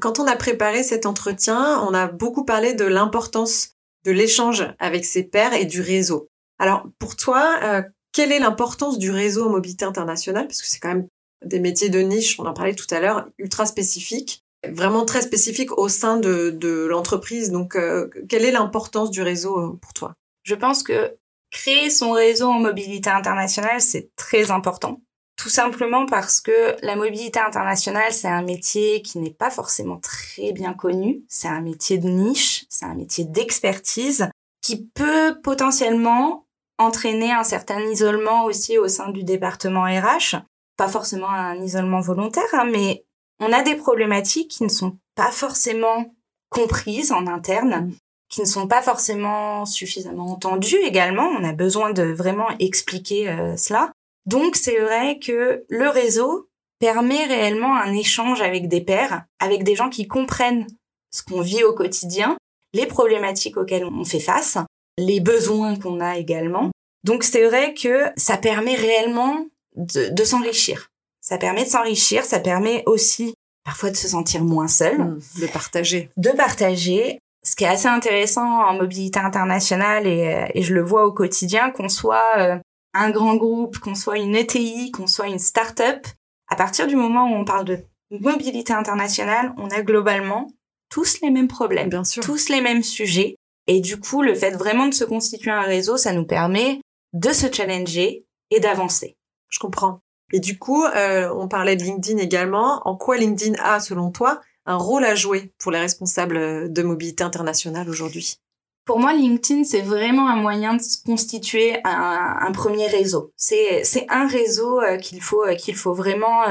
Quand 0.00 0.20
on 0.20 0.26
a 0.26 0.36
préparé 0.36 0.82
cet 0.82 1.04
entretien, 1.04 1.82
on 1.86 1.92
a 1.92 2.06
beaucoup 2.06 2.44
parlé 2.44 2.72
de 2.72 2.84
l'importance 2.84 3.72
de 4.04 4.12
l'échange 4.12 4.64
avec 4.78 5.04
ses 5.04 5.24
pairs 5.24 5.52
et 5.52 5.66
du 5.66 5.82
réseau. 5.82 6.30
Alors, 6.62 6.86
pour 7.00 7.16
toi, 7.16 7.58
euh, 7.64 7.82
quelle 8.12 8.30
est 8.30 8.38
l'importance 8.38 8.96
du 8.96 9.10
réseau 9.10 9.46
en 9.46 9.50
mobilité 9.50 9.84
internationale? 9.84 10.46
Parce 10.46 10.62
que 10.62 10.68
c'est 10.68 10.78
quand 10.78 10.94
même 10.94 11.08
des 11.44 11.58
métiers 11.58 11.88
de 11.88 11.98
niche, 11.98 12.38
on 12.38 12.46
en 12.46 12.52
parlait 12.52 12.76
tout 12.76 12.86
à 12.94 13.00
l'heure, 13.00 13.28
ultra 13.36 13.66
spécifiques, 13.66 14.44
vraiment 14.70 15.04
très 15.04 15.22
spécifiques 15.22 15.76
au 15.76 15.88
sein 15.88 16.18
de, 16.18 16.86
l'entreprise. 16.88 17.50
Donc, 17.50 17.74
euh, 17.74 18.08
quelle 18.28 18.44
est 18.44 18.52
l'importance 18.52 19.10
du 19.10 19.22
réseau 19.22 19.58
euh, 19.58 19.78
pour 19.82 19.92
toi? 19.92 20.14
Je 20.44 20.54
pense 20.54 20.84
que 20.84 21.16
créer 21.50 21.90
son 21.90 22.12
réseau 22.12 22.46
en 22.46 22.60
mobilité 22.60 23.10
internationale, 23.10 23.80
c'est 23.80 24.14
très 24.14 24.52
important. 24.52 25.00
Tout 25.34 25.48
simplement 25.48 26.06
parce 26.06 26.40
que 26.40 26.76
la 26.86 26.94
mobilité 26.94 27.40
internationale, 27.40 28.12
c'est 28.12 28.28
un 28.28 28.42
métier 28.42 29.02
qui 29.02 29.18
n'est 29.18 29.34
pas 29.34 29.50
forcément 29.50 29.98
très 29.98 30.52
bien 30.52 30.74
connu. 30.74 31.24
C'est 31.26 31.48
un 31.48 31.60
métier 31.60 31.98
de 31.98 32.08
niche, 32.08 32.66
c'est 32.68 32.84
un 32.84 32.94
métier 32.94 33.24
d'expertise 33.24 34.28
qui 34.62 34.86
peut 34.94 35.38
potentiellement 35.42 36.41
entraîner 36.82 37.32
un 37.32 37.44
certain 37.44 37.80
isolement 37.80 38.44
aussi 38.44 38.78
au 38.78 38.88
sein 38.88 39.10
du 39.10 39.24
département 39.24 39.84
RH. 39.84 40.36
Pas 40.76 40.88
forcément 40.88 41.30
un 41.30 41.56
isolement 41.62 42.00
volontaire, 42.00 42.44
hein, 42.52 42.68
mais 42.70 43.04
on 43.40 43.52
a 43.52 43.62
des 43.62 43.74
problématiques 43.74 44.50
qui 44.50 44.64
ne 44.64 44.68
sont 44.68 44.98
pas 45.14 45.30
forcément 45.30 46.14
comprises 46.48 47.12
en 47.12 47.26
interne, 47.26 47.92
qui 48.28 48.40
ne 48.40 48.46
sont 48.46 48.68
pas 48.68 48.82
forcément 48.82 49.66
suffisamment 49.66 50.26
entendues 50.26 50.82
également. 50.84 51.26
On 51.26 51.44
a 51.44 51.52
besoin 51.52 51.92
de 51.92 52.02
vraiment 52.02 52.48
expliquer 52.58 53.28
euh, 53.28 53.56
cela. 53.56 53.92
Donc 54.26 54.56
c'est 54.56 54.78
vrai 54.78 55.18
que 55.18 55.64
le 55.68 55.88
réseau 55.88 56.48
permet 56.78 57.24
réellement 57.26 57.76
un 57.76 57.92
échange 57.92 58.40
avec 58.40 58.68
des 58.68 58.80
pairs, 58.80 59.24
avec 59.38 59.64
des 59.64 59.74
gens 59.74 59.88
qui 59.88 60.08
comprennent 60.08 60.66
ce 61.10 61.22
qu'on 61.22 61.40
vit 61.40 61.64
au 61.64 61.74
quotidien, 61.74 62.36
les 62.72 62.86
problématiques 62.86 63.56
auxquelles 63.56 63.84
on 63.84 64.04
fait 64.04 64.20
face, 64.20 64.58
les 64.98 65.20
besoins 65.20 65.76
qu'on 65.76 66.00
a 66.00 66.18
également. 66.18 66.70
Donc 67.04 67.24
c'est 67.24 67.44
vrai 67.44 67.74
que 67.74 68.10
ça 68.16 68.36
permet 68.36 68.74
réellement 68.74 69.46
de, 69.76 70.24
s'enrichir. 70.24 70.90
Ça 71.20 71.38
permet 71.38 71.64
de 71.64 71.70
s'enrichir, 71.70 72.24
ça 72.24 72.40
permet 72.40 72.82
aussi 72.86 73.34
parfois 73.64 73.90
de 73.90 73.96
se 73.96 74.08
sentir 74.08 74.44
moins 74.44 74.68
seul. 74.68 74.98
Mmh, 74.98 75.20
de 75.40 75.46
partager. 75.46 76.10
De 76.16 76.30
partager. 76.30 77.18
Ce 77.44 77.56
qui 77.56 77.64
est 77.64 77.68
assez 77.68 77.88
intéressant 77.88 78.64
en 78.64 78.74
mobilité 78.74 79.18
internationale 79.18 80.06
et, 80.06 80.28
euh, 80.28 80.46
et 80.54 80.62
je 80.62 80.74
le 80.74 80.82
vois 80.82 81.06
au 81.06 81.12
quotidien, 81.12 81.70
qu'on 81.70 81.88
soit 81.88 82.38
euh, 82.38 82.56
un 82.94 83.10
grand 83.10 83.34
groupe, 83.34 83.78
qu'on 83.78 83.96
soit 83.96 84.18
une 84.18 84.36
ETI, 84.36 84.92
qu'on 84.92 85.08
soit 85.08 85.26
une 85.26 85.40
start-up, 85.40 86.06
à 86.48 86.54
partir 86.54 86.86
du 86.86 86.94
moment 86.96 87.24
où 87.24 87.34
on 87.34 87.44
parle 87.44 87.64
de 87.64 87.78
mobilité 88.10 88.72
internationale, 88.72 89.54
on 89.56 89.68
a 89.70 89.82
globalement 89.82 90.52
tous 90.90 91.20
les 91.22 91.30
mêmes 91.30 91.48
problèmes, 91.48 91.88
Bien 91.88 92.04
sûr. 92.04 92.22
tous 92.22 92.48
les 92.50 92.60
mêmes 92.60 92.82
sujets. 92.82 93.36
Et 93.66 93.80
du 93.80 93.98
coup, 93.98 94.22
le 94.22 94.34
fait 94.34 94.50
vraiment 94.50 94.86
de 94.86 94.94
se 94.94 95.04
constituer 95.04 95.50
un 95.50 95.62
réseau, 95.62 95.96
ça 95.96 96.12
nous 96.12 96.26
permet 96.26 96.80
de 97.12 97.30
se 97.30 97.52
challenger 97.52 98.24
et 98.50 98.60
d'avancer. 98.60 99.16
Je 99.48 99.58
comprends. 99.58 100.00
Et 100.32 100.40
du 100.40 100.58
coup, 100.58 100.84
euh, 100.84 101.32
on 101.36 101.46
parlait 101.46 101.76
de 101.76 101.82
LinkedIn 101.82 102.18
également. 102.18 102.80
En 102.86 102.96
quoi 102.96 103.18
LinkedIn 103.18 103.54
a, 103.62 103.80
selon 103.80 104.10
toi, 104.10 104.40
un 104.64 104.76
rôle 104.76 105.04
à 105.04 105.14
jouer 105.14 105.52
pour 105.58 105.70
les 105.70 105.78
responsables 105.78 106.72
de 106.72 106.82
mobilité 106.82 107.22
internationale 107.22 107.88
aujourd'hui? 107.88 108.36
Pour 108.84 108.98
moi, 108.98 109.12
LinkedIn, 109.12 109.62
c'est 109.62 109.82
vraiment 109.82 110.28
un 110.28 110.36
moyen 110.36 110.74
de 110.74 110.82
se 110.82 110.96
constituer 111.04 111.78
un, 111.84 112.50
premier 112.52 112.88
réseau. 112.88 113.30
C'est 113.36 113.84
c'est 113.84 114.06
un 114.08 114.26
réseau 114.26 114.80
euh, 114.80 114.96
qu'il 114.96 115.22
faut 115.22 115.44
euh, 115.44 115.54
qu'il 115.54 115.76
faut 115.76 115.94
vraiment 115.94 116.42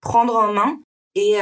prendre 0.00 0.34
en 0.36 0.52
main 0.52 0.78
et 1.14 1.36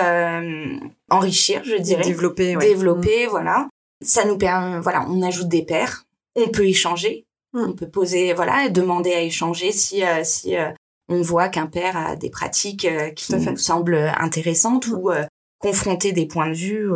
enrichir, 1.10 1.62
je 1.64 1.76
dirais. 1.76 2.02
Développer, 2.02 2.56
Développer, 2.56 3.26
voilà 3.26 3.68
ça 4.02 4.24
nous 4.24 4.38
permet, 4.38 4.80
voilà, 4.80 5.06
on 5.08 5.22
ajoute 5.22 5.48
des 5.48 5.64
pairs, 5.64 6.04
on 6.34 6.48
peut 6.48 6.66
échanger, 6.66 7.26
hmm. 7.52 7.64
on 7.68 7.72
peut 7.72 7.88
poser, 7.88 8.32
voilà, 8.34 8.68
demander 8.68 9.12
à 9.12 9.22
échanger 9.22 9.72
si 9.72 10.04
euh, 10.04 10.22
si 10.24 10.56
euh, 10.56 10.70
on 11.08 11.22
voit 11.22 11.48
qu'un 11.48 11.66
père 11.66 11.96
a 11.96 12.16
des 12.16 12.30
pratiques 12.30 12.84
euh, 12.84 13.10
qui 13.10 13.34
nous 13.34 13.56
semblent 13.56 14.12
intéressantes 14.18 14.88
ou 14.88 15.10
confronter 15.58 16.12
des 16.12 16.26
points 16.26 16.48
de 16.48 16.54
vue, 16.54 16.88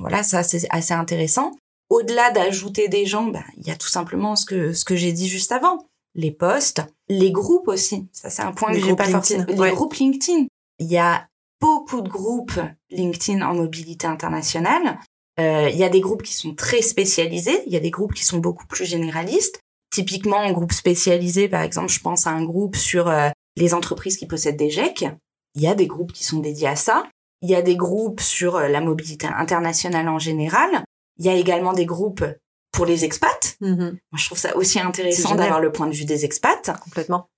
voilà, 0.00 0.22
ça 0.22 0.42
c'est 0.42 0.66
assez 0.70 0.92
intéressant. 0.92 1.52
Au-delà 1.88 2.30
d'ajouter 2.30 2.88
des 2.88 3.06
gens, 3.06 3.24
bah, 3.24 3.44
il 3.56 3.66
y 3.66 3.70
a 3.70 3.76
tout 3.76 3.88
simplement 3.88 4.36
ce 4.36 4.44
que 4.44 4.72
ce 4.74 4.84
que 4.84 4.94
j'ai 4.94 5.12
dit 5.12 5.26
juste 5.26 5.52
avant, 5.52 5.86
les 6.14 6.30
posts, 6.30 6.82
les 7.08 7.32
groupes 7.32 7.68
aussi. 7.68 8.08
Ça 8.12 8.28
c'est 8.28 8.42
un 8.42 8.52
point 8.52 8.72
que 8.72 8.80
j'ai 8.80 8.94
pas 8.94 9.04
forcément. 9.04 9.46
Les 9.48 9.70
groupes 9.70 9.94
LinkedIn. 9.94 10.46
Il 10.80 10.86
y 10.86 10.98
a 10.98 11.26
beaucoup 11.60 12.02
de 12.02 12.08
groupes 12.08 12.60
LinkedIn 12.90 13.40
en 13.40 13.54
mobilité 13.54 14.06
internationale. 14.06 14.98
Euh, 15.40 15.68
il 15.70 15.76
y 15.76 15.84
a 15.84 15.88
des 15.88 16.00
groupes 16.00 16.22
qui 16.22 16.34
sont 16.34 16.54
très 16.54 16.82
spécialisés, 16.82 17.62
il 17.66 17.72
y 17.72 17.76
a 17.76 17.80
des 17.80 17.90
groupes 17.90 18.14
qui 18.14 18.24
sont 18.24 18.38
beaucoup 18.38 18.66
plus 18.66 18.84
généralistes. 18.84 19.60
Typiquement, 19.90 20.38
en 20.38 20.52
groupe 20.52 20.72
spécialisé, 20.72 21.48
par 21.48 21.62
exemple, 21.62 21.90
je 21.90 22.00
pense 22.00 22.26
à 22.26 22.30
un 22.30 22.44
groupe 22.44 22.76
sur 22.76 23.08
euh, 23.08 23.28
les 23.56 23.72
entreprises 23.72 24.16
qui 24.16 24.26
possèdent 24.26 24.56
des 24.56 24.70
GEC. 24.70 25.06
Il 25.54 25.62
y 25.62 25.68
a 25.68 25.74
des 25.74 25.86
groupes 25.86 26.12
qui 26.12 26.24
sont 26.24 26.40
dédiés 26.40 26.68
à 26.68 26.76
ça. 26.76 27.04
Il 27.40 27.48
y 27.48 27.54
a 27.54 27.62
des 27.62 27.76
groupes 27.76 28.20
sur 28.20 28.56
euh, 28.56 28.68
la 28.68 28.80
mobilité 28.80 29.28
internationale 29.28 30.08
en 30.08 30.18
général. 30.18 30.84
Il 31.18 31.26
y 31.26 31.28
a 31.28 31.34
également 31.34 31.72
des 31.72 31.86
groupes 31.86 32.24
pour 32.72 32.84
les 32.84 33.04
expats. 33.04 33.56
Mm-hmm. 33.62 33.90
Moi, 33.90 34.18
je 34.18 34.26
trouve 34.26 34.38
ça 34.38 34.56
aussi 34.56 34.80
intéressant 34.80 35.36
d'avoir 35.36 35.60
le 35.60 35.72
point 35.72 35.86
de 35.86 35.94
vue 35.94 36.04
des 36.04 36.24
expats. 36.24 36.70
Complètement. 36.84 37.28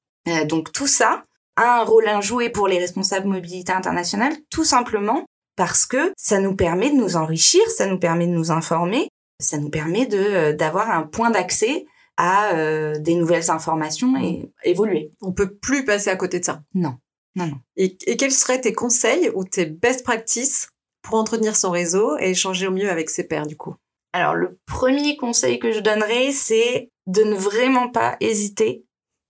donc 0.49 0.73
tout 0.73 0.87
ça 0.87 1.25
a 1.57 1.81
un 1.81 1.85
rôle 1.85 2.09
à 2.09 2.21
jouer 2.21 2.51
pour 2.51 2.67
les 2.67 2.79
responsables 2.79 3.29
mobilité 3.29 3.73
internationale, 3.73 4.35
tout 4.51 4.65
simplement 4.65 5.25
parce 5.61 5.85
que 5.85 6.15
ça 6.17 6.41
nous 6.41 6.57
permet 6.57 6.89
de 6.89 6.97
nous 6.97 7.17
enrichir, 7.17 7.61
ça 7.69 7.85
nous 7.85 7.99
permet 7.99 8.27
de 8.27 8.33
nous 8.33 8.51
informer, 8.51 9.11
ça 9.39 9.59
nous 9.59 9.69
permet 9.69 10.07
de 10.07 10.17
euh, 10.17 10.53
d'avoir 10.55 10.91
un 10.91 11.03
point 11.03 11.29
d'accès 11.29 11.85
à 12.17 12.55
euh, 12.55 12.99
des 12.99 13.15
nouvelles 13.15 13.51
informations 13.51 14.17
et 14.17 14.51
évoluer. 14.65 15.13
On 15.21 15.33
peut 15.33 15.55
plus 15.55 15.85
passer 15.85 16.09
à 16.09 16.17
côté 16.17 16.41
de 16.41 16.47
ça. 16.47 16.63
Non, 16.73 16.97
non, 17.37 17.47
non. 17.47 17.59
Et, 17.77 17.99
quels 17.99 18.33
seraient 18.33 18.63
tes 18.63 18.73
conseils 18.73 19.31
ou 19.35 19.45
tes 19.45 19.67
best 19.67 20.03
practices 20.03 20.71
pour 21.03 21.17
entretenir 21.17 21.55
son 21.55 21.71
réseau 21.71 22.17
et 22.19 22.31
échanger 22.31 22.67
au 22.67 22.71
mieux 22.73 22.89
avec 22.89 23.11
ses 23.11 23.25
pairs 23.25 23.47
du 23.47 23.59
coup? 23.59 23.75
Alors 24.15 24.35
le 24.35 24.59
premier 24.65 25.19
conseil 25.19 25.59
que 25.59 25.73
je 25.73 25.81
donnerais, 25.81 26.33
c'est 26.33 26.91
de 27.07 27.23
ne 27.23 27.35
vraiment 27.35 27.91
pas 27.91 28.17
hésiter 28.21 28.87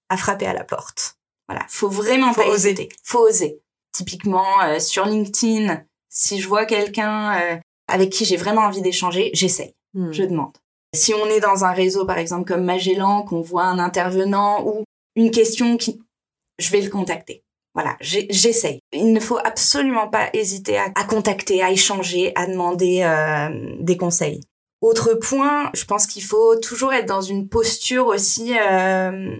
à 0.09 0.17
frapper 0.17 0.47
à 0.47 0.55
la 0.55 0.63
porte. 0.63 1.17
Voilà, 1.49 1.67
faut 1.69 1.89
vraiment 1.89 2.33
pas 2.35 2.47
hésiter. 2.47 2.89
Faut 3.03 3.27
oser. 3.27 3.61
Typiquement 3.93 4.63
euh, 4.63 4.79
sur 4.79 5.05
LinkedIn, 5.07 5.83
si 6.11 6.41
je 6.41 6.49
vois 6.49 6.67
quelqu'un 6.67 7.41
euh, 7.41 7.57
avec 7.89 8.11
qui 8.11 8.25
j'ai 8.25 8.37
vraiment 8.37 8.63
envie 8.63 8.83
d'échanger, 8.83 9.31
j'essaye. 9.33 9.75
Hmm. 9.95 10.13
Je 10.13 10.25
demande. 10.25 10.57
Si 10.95 11.15
on 11.15 11.27
est 11.27 11.41
dans 11.41 11.65
un 11.65 11.73
réseau, 11.73 12.05
par 12.05 12.19
exemple, 12.19 12.47
comme 12.47 12.65
Magellan, 12.65 13.23
qu'on 13.23 13.41
voit 13.41 13.65
un 13.65 13.79
intervenant 13.79 14.67
ou 14.67 14.85
une 15.15 15.31
question 15.31 15.77
qui, 15.77 16.03
je 16.59 16.71
vais 16.71 16.81
le 16.81 16.91
contacter. 16.91 17.45
Voilà, 17.75 17.97
j'essaye. 18.01 18.81
Il 18.93 19.13
ne 19.13 19.21
faut 19.21 19.39
absolument 19.39 20.09
pas 20.09 20.29
hésiter 20.33 20.77
à, 20.77 21.05
contacter, 21.05 21.63
à 21.63 21.71
échanger, 21.71 22.33
à 22.35 22.49
demander 22.49 23.03
euh, 23.03 23.77
des 23.79 23.97
conseils. 23.97 24.41
Autre 24.81 25.15
point, 25.15 25.71
je 25.75 25.85
pense 25.85 26.09
qu'il 26.09 26.25
faut 26.25 26.57
toujours 26.57 26.93
être 26.93 27.07
dans 27.07 27.21
une 27.21 27.49
posture 27.49 28.07
aussi 28.07 28.57
euh, 28.59 29.37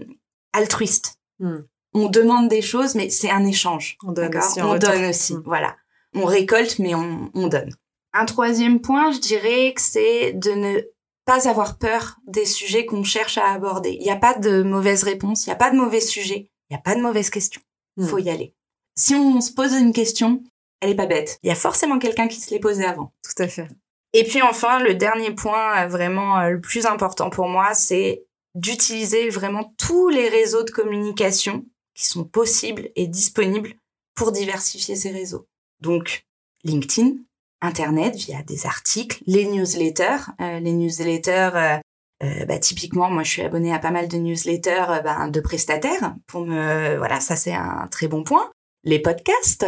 altruiste. 0.53 1.15
Hmm. 1.39 1.63
On 1.93 2.07
demande 2.07 2.47
des 2.47 2.61
choses, 2.61 2.95
mais 2.95 3.09
c'est 3.09 3.29
un 3.29 3.45
échange. 3.45 3.97
On 4.05 4.13
donne 4.13 4.37
aussi. 4.37 4.61
On 4.61 4.77
donne 4.77 5.05
aussi. 5.05 5.33
Hmm. 5.33 5.43
Voilà 5.45 5.75
on 6.13 6.25
récolte, 6.25 6.79
mais 6.79 6.93
on, 6.95 7.47
donne. 7.47 7.73
Un 8.13 8.25
troisième 8.25 8.81
point, 8.81 9.11
je 9.11 9.19
dirais 9.19 9.73
que 9.73 9.81
c'est 9.81 10.33
de 10.33 10.51
ne 10.51 10.81
pas 11.25 11.47
avoir 11.47 11.77
peur 11.77 12.17
des 12.27 12.45
sujets 12.45 12.85
qu'on 12.85 13.03
cherche 13.03 13.37
à 13.37 13.51
aborder. 13.51 13.91
Il 13.99 14.03
n'y 14.03 14.11
a 14.11 14.17
pas 14.17 14.33
de 14.33 14.63
mauvaise 14.63 15.03
réponse, 15.03 15.45
il 15.45 15.49
n'y 15.49 15.53
a 15.53 15.57
pas 15.57 15.71
de 15.71 15.77
mauvais 15.77 16.01
sujet, 16.01 16.49
il 16.69 16.73
n'y 16.73 16.77
a 16.77 16.81
pas 16.81 16.95
de 16.95 17.01
mauvaise 17.01 17.29
question. 17.29 17.61
Il 17.97 18.07
faut 18.07 18.17
y 18.17 18.29
aller. 18.29 18.53
Si 18.95 19.15
on 19.15 19.39
se 19.41 19.51
pose 19.51 19.73
une 19.73 19.93
question, 19.93 20.43
elle 20.81 20.89
est 20.89 20.95
pas 20.95 21.05
bête. 21.05 21.39
Il 21.43 21.47
y 21.47 21.51
a 21.51 21.55
forcément 21.55 21.99
quelqu'un 21.99 22.27
qui 22.27 22.41
se 22.41 22.49
l'est 22.51 22.59
posé 22.59 22.83
avant. 22.83 23.13
Tout 23.23 23.43
à 23.43 23.47
fait. 23.47 23.67
Et 24.13 24.23
puis 24.25 24.41
enfin, 24.41 24.79
le 24.79 24.95
dernier 24.95 25.31
point 25.31 25.83
euh, 25.83 25.87
vraiment 25.87 26.39
euh, 26.39 26.49
le 26.49 26.61
plus 26.61 26.85
important 26.85 27.29
pour 27.29 27.47
moi, 27.47 27.73
c'est 27.73 28.25
d'utiliser 28.55 29.29
vraiment 29.29 29.73
tous 29.77 30.09
les 30.09 30.27
réseaux 30.27 30.63
de 30.63 30.71
communication 30.71 31.65
qui 31.95 32.05
sont 32.05 32.25
possibles 32.25 32.89
et 32.95 33.07
disponibles 33.07 33.75
pour 34.15 34.31
diversifier 34.31 34.95
ces 34.95 35.11
réseaux. 35.11 35.47
Donc, 35.81 36.23
LinkedIn, 36.63 37.15
Internet 37.61 38.15
via 38.15 38.41
des 38.43 38.65
articles, 38.65 39.21
les 39.27 39.45
newsletters. 39.45 40.31
Euh, 40.41 40.59
les 40.59 40.73
newsletters, 40.73 41.51
euh, 41.53 41.77
euh, 42.23 42.45
bah, 42.45 42.57
typiquement, 42.57 43.09
moi, 43.09 43.23
je 43.23 43.29
suis 43.29 43.41
abonnée 43.43 43.73
à 43.73 43.79
pas 43.79 43.91
mal 43.91 44.07
de 44.07 44.17
newsletters 44.17 45.01
bah, 45.03 45.29
de 45.29 45.39
prestataires. 45.39 46.15
Pour 46.27 46.45
me, 46.45 46.97
voilà, 46.97 47.19
ça 47.19 47.35
c'est 47.35 47.53
un 47.53 47.87
très 47.91 48.07
bon 48.07 48.23
point. 48.23 48.51
Les 48.83 48.99
podcasts, 48.99 49.67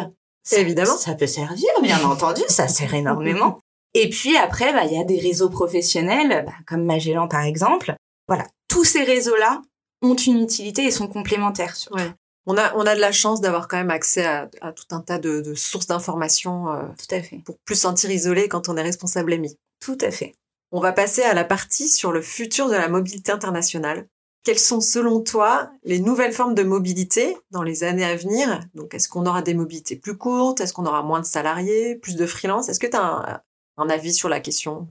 évidemment, 0.52 0.98
ça 0.98 1.14
peut 1.14 1.28
servir, 1.28 1.70
bien 1.82 2.04
entendu, 2.10 2.42
ça 2.48 2.68
sert 2.68 2.94
énormément. 2.96 3.60
Et 3.94 4.10
puis 4.10 4.36
après, 4.38 4.74
bah, 4.74 4.86
il 4.86 4.98
y 4.98 5.00
a 5.00 5.04
des 5.04 5.20
réseaux 5.20 5.50
professionnels, 5.50 6.44
bah, 6.48 6.54
comme 6.66 6.86
Magellan 6.86 7.28
par 7.28 7.44
exemple. 7.44 7.96
Voilà, 8.28 8.48
tous 8.68 8.86
ces 8.86 9.04
réseaux-là 9.04 9.62
ont 10.02 10.16
une 10.16 10.42
utilité 10.42 10.86
et 10.86 10.92
sont 10.92 11.08
complémentaires. 11.08 11.76
Ouais 11.92 12.12
on 12.46 12.58
a, 12.58 12.74
on 12.76 12.86
a 12.86 12.96
de 12.96 13.00
la 13.00 13.12
chance 13.12 13.42
d'avoir 13.42 13.68
quand 13.68 13.78
même 13.78 13.90
accès 13.90 14.26
à, 14.26 14.48
tout 14.76 14.96
un 14.96 15.00
tas 15.00 15.20
de, 15.20 15.54
sources 15.56 15.88
d'informations. 15.88 16.70
Euh, 16.70 16.84
tout 16.98 17.16
à 17.16 17.22
fait. 17.22 17.38
Pour 17.46 17.58
plus 17.60 17.76
sentir 17.76 18.12
isolé 18.12 18.48
quand 18.48 18.70
on 18.70 18.78
est 18.78 18.82
responsable 18.82 19.34
émis. 19.34 19.58
Tout 19.80 19.98
à 20.02 20.12
fait. 20.12 20.36
On 20.72 20.80
va 20.80 20.92
passer 20.92 21.22
à 21.22 21.34
la 21.34 21.44
partie 21.44 21.88
sur 21.88 22.12
le 22.12 22.22
futur 22.22 22.68
de 22.68 22.74
la 22.74 22.90
mobilité 22.90 23.32
internationale. 23.32 24.08
Quelles 24.44 24.60
sont, 24.60 24.82
selon 24.82 25.22
toi, 25.22 25.72
les 25.84 26.00
nouvelles 26.00 26.34
formes 26.34 26.56
de 26.56 26.64
mobilité 26.64 27.38
dans 27.52 27.64
les 27.64 27.86
années 27.86 28.04
à 28.04 28.16
venir? 28.16 28.60
Donc, 28.74 28.94
est-ce 28.94 29.08
qu'on 29.08 29.26
aura 29.26 29.42
des 29.42 29.54
mobilités 29.54 29.96
plus 29.96 30.18
courtes? 30.18 30.60
Est-ce 30.60 30.74
qu'on 30.74 30.86
aura 30.86 31.02
moins 31.02 31.22
de 31.22 31.26
salariés? 31.26 31.96
Plus 31.96 32.18
de 32.18 32.26
freelance 32.26 32.68
Est-ce 32.68 32.80
que 32.80 32.88
tu 32.88 32.98
as 32.98 33.06
un, 33.06 33.42
un 33.78 33.90
avis 33.90 34.14
sur 34.14 34.28
la 34.28 34.42
question? 34.42 34.90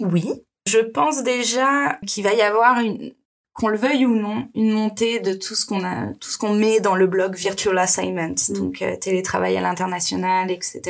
Oui. 0.00 0.42
Je 0.66 0.78
pense 0.78 1.22
déjà 1.22 1.98
qu'il 2.06 2.24
va 2.24 2.32
y 2.32 2.40
avoir 2.40 2.80
une, 2.80 3.14
qu'on 3.56 3.68
le 3.68 3.78
veuille 3.78 4.04
ou 4.04 4.14
non, 4.14 4.48
une 4.54 4.70
montée 4.70 5.18
de 5.18 5.32
tout 5.32 5.54
ce 5.54 5.64
qu'on 5.64 5.82
a, 5.82 6.12
tout 6.20 6.28
ce 6.28 6.36
qu'on 6.36 6.52
met 6.52 6.80
dans 6.80 6.94
le 6.94 7.06
blog 7.06 7.34
Virtual 7.34 7.76
Assignment, 7.78 8.34
mm. 8.50 8.52
donc 8.54 8.82
euh, 8.82 8.96
télétravail 8.96 9.56
à 9.56 9.62
l'international, 9.62 10.50
etc. 10.50 10.82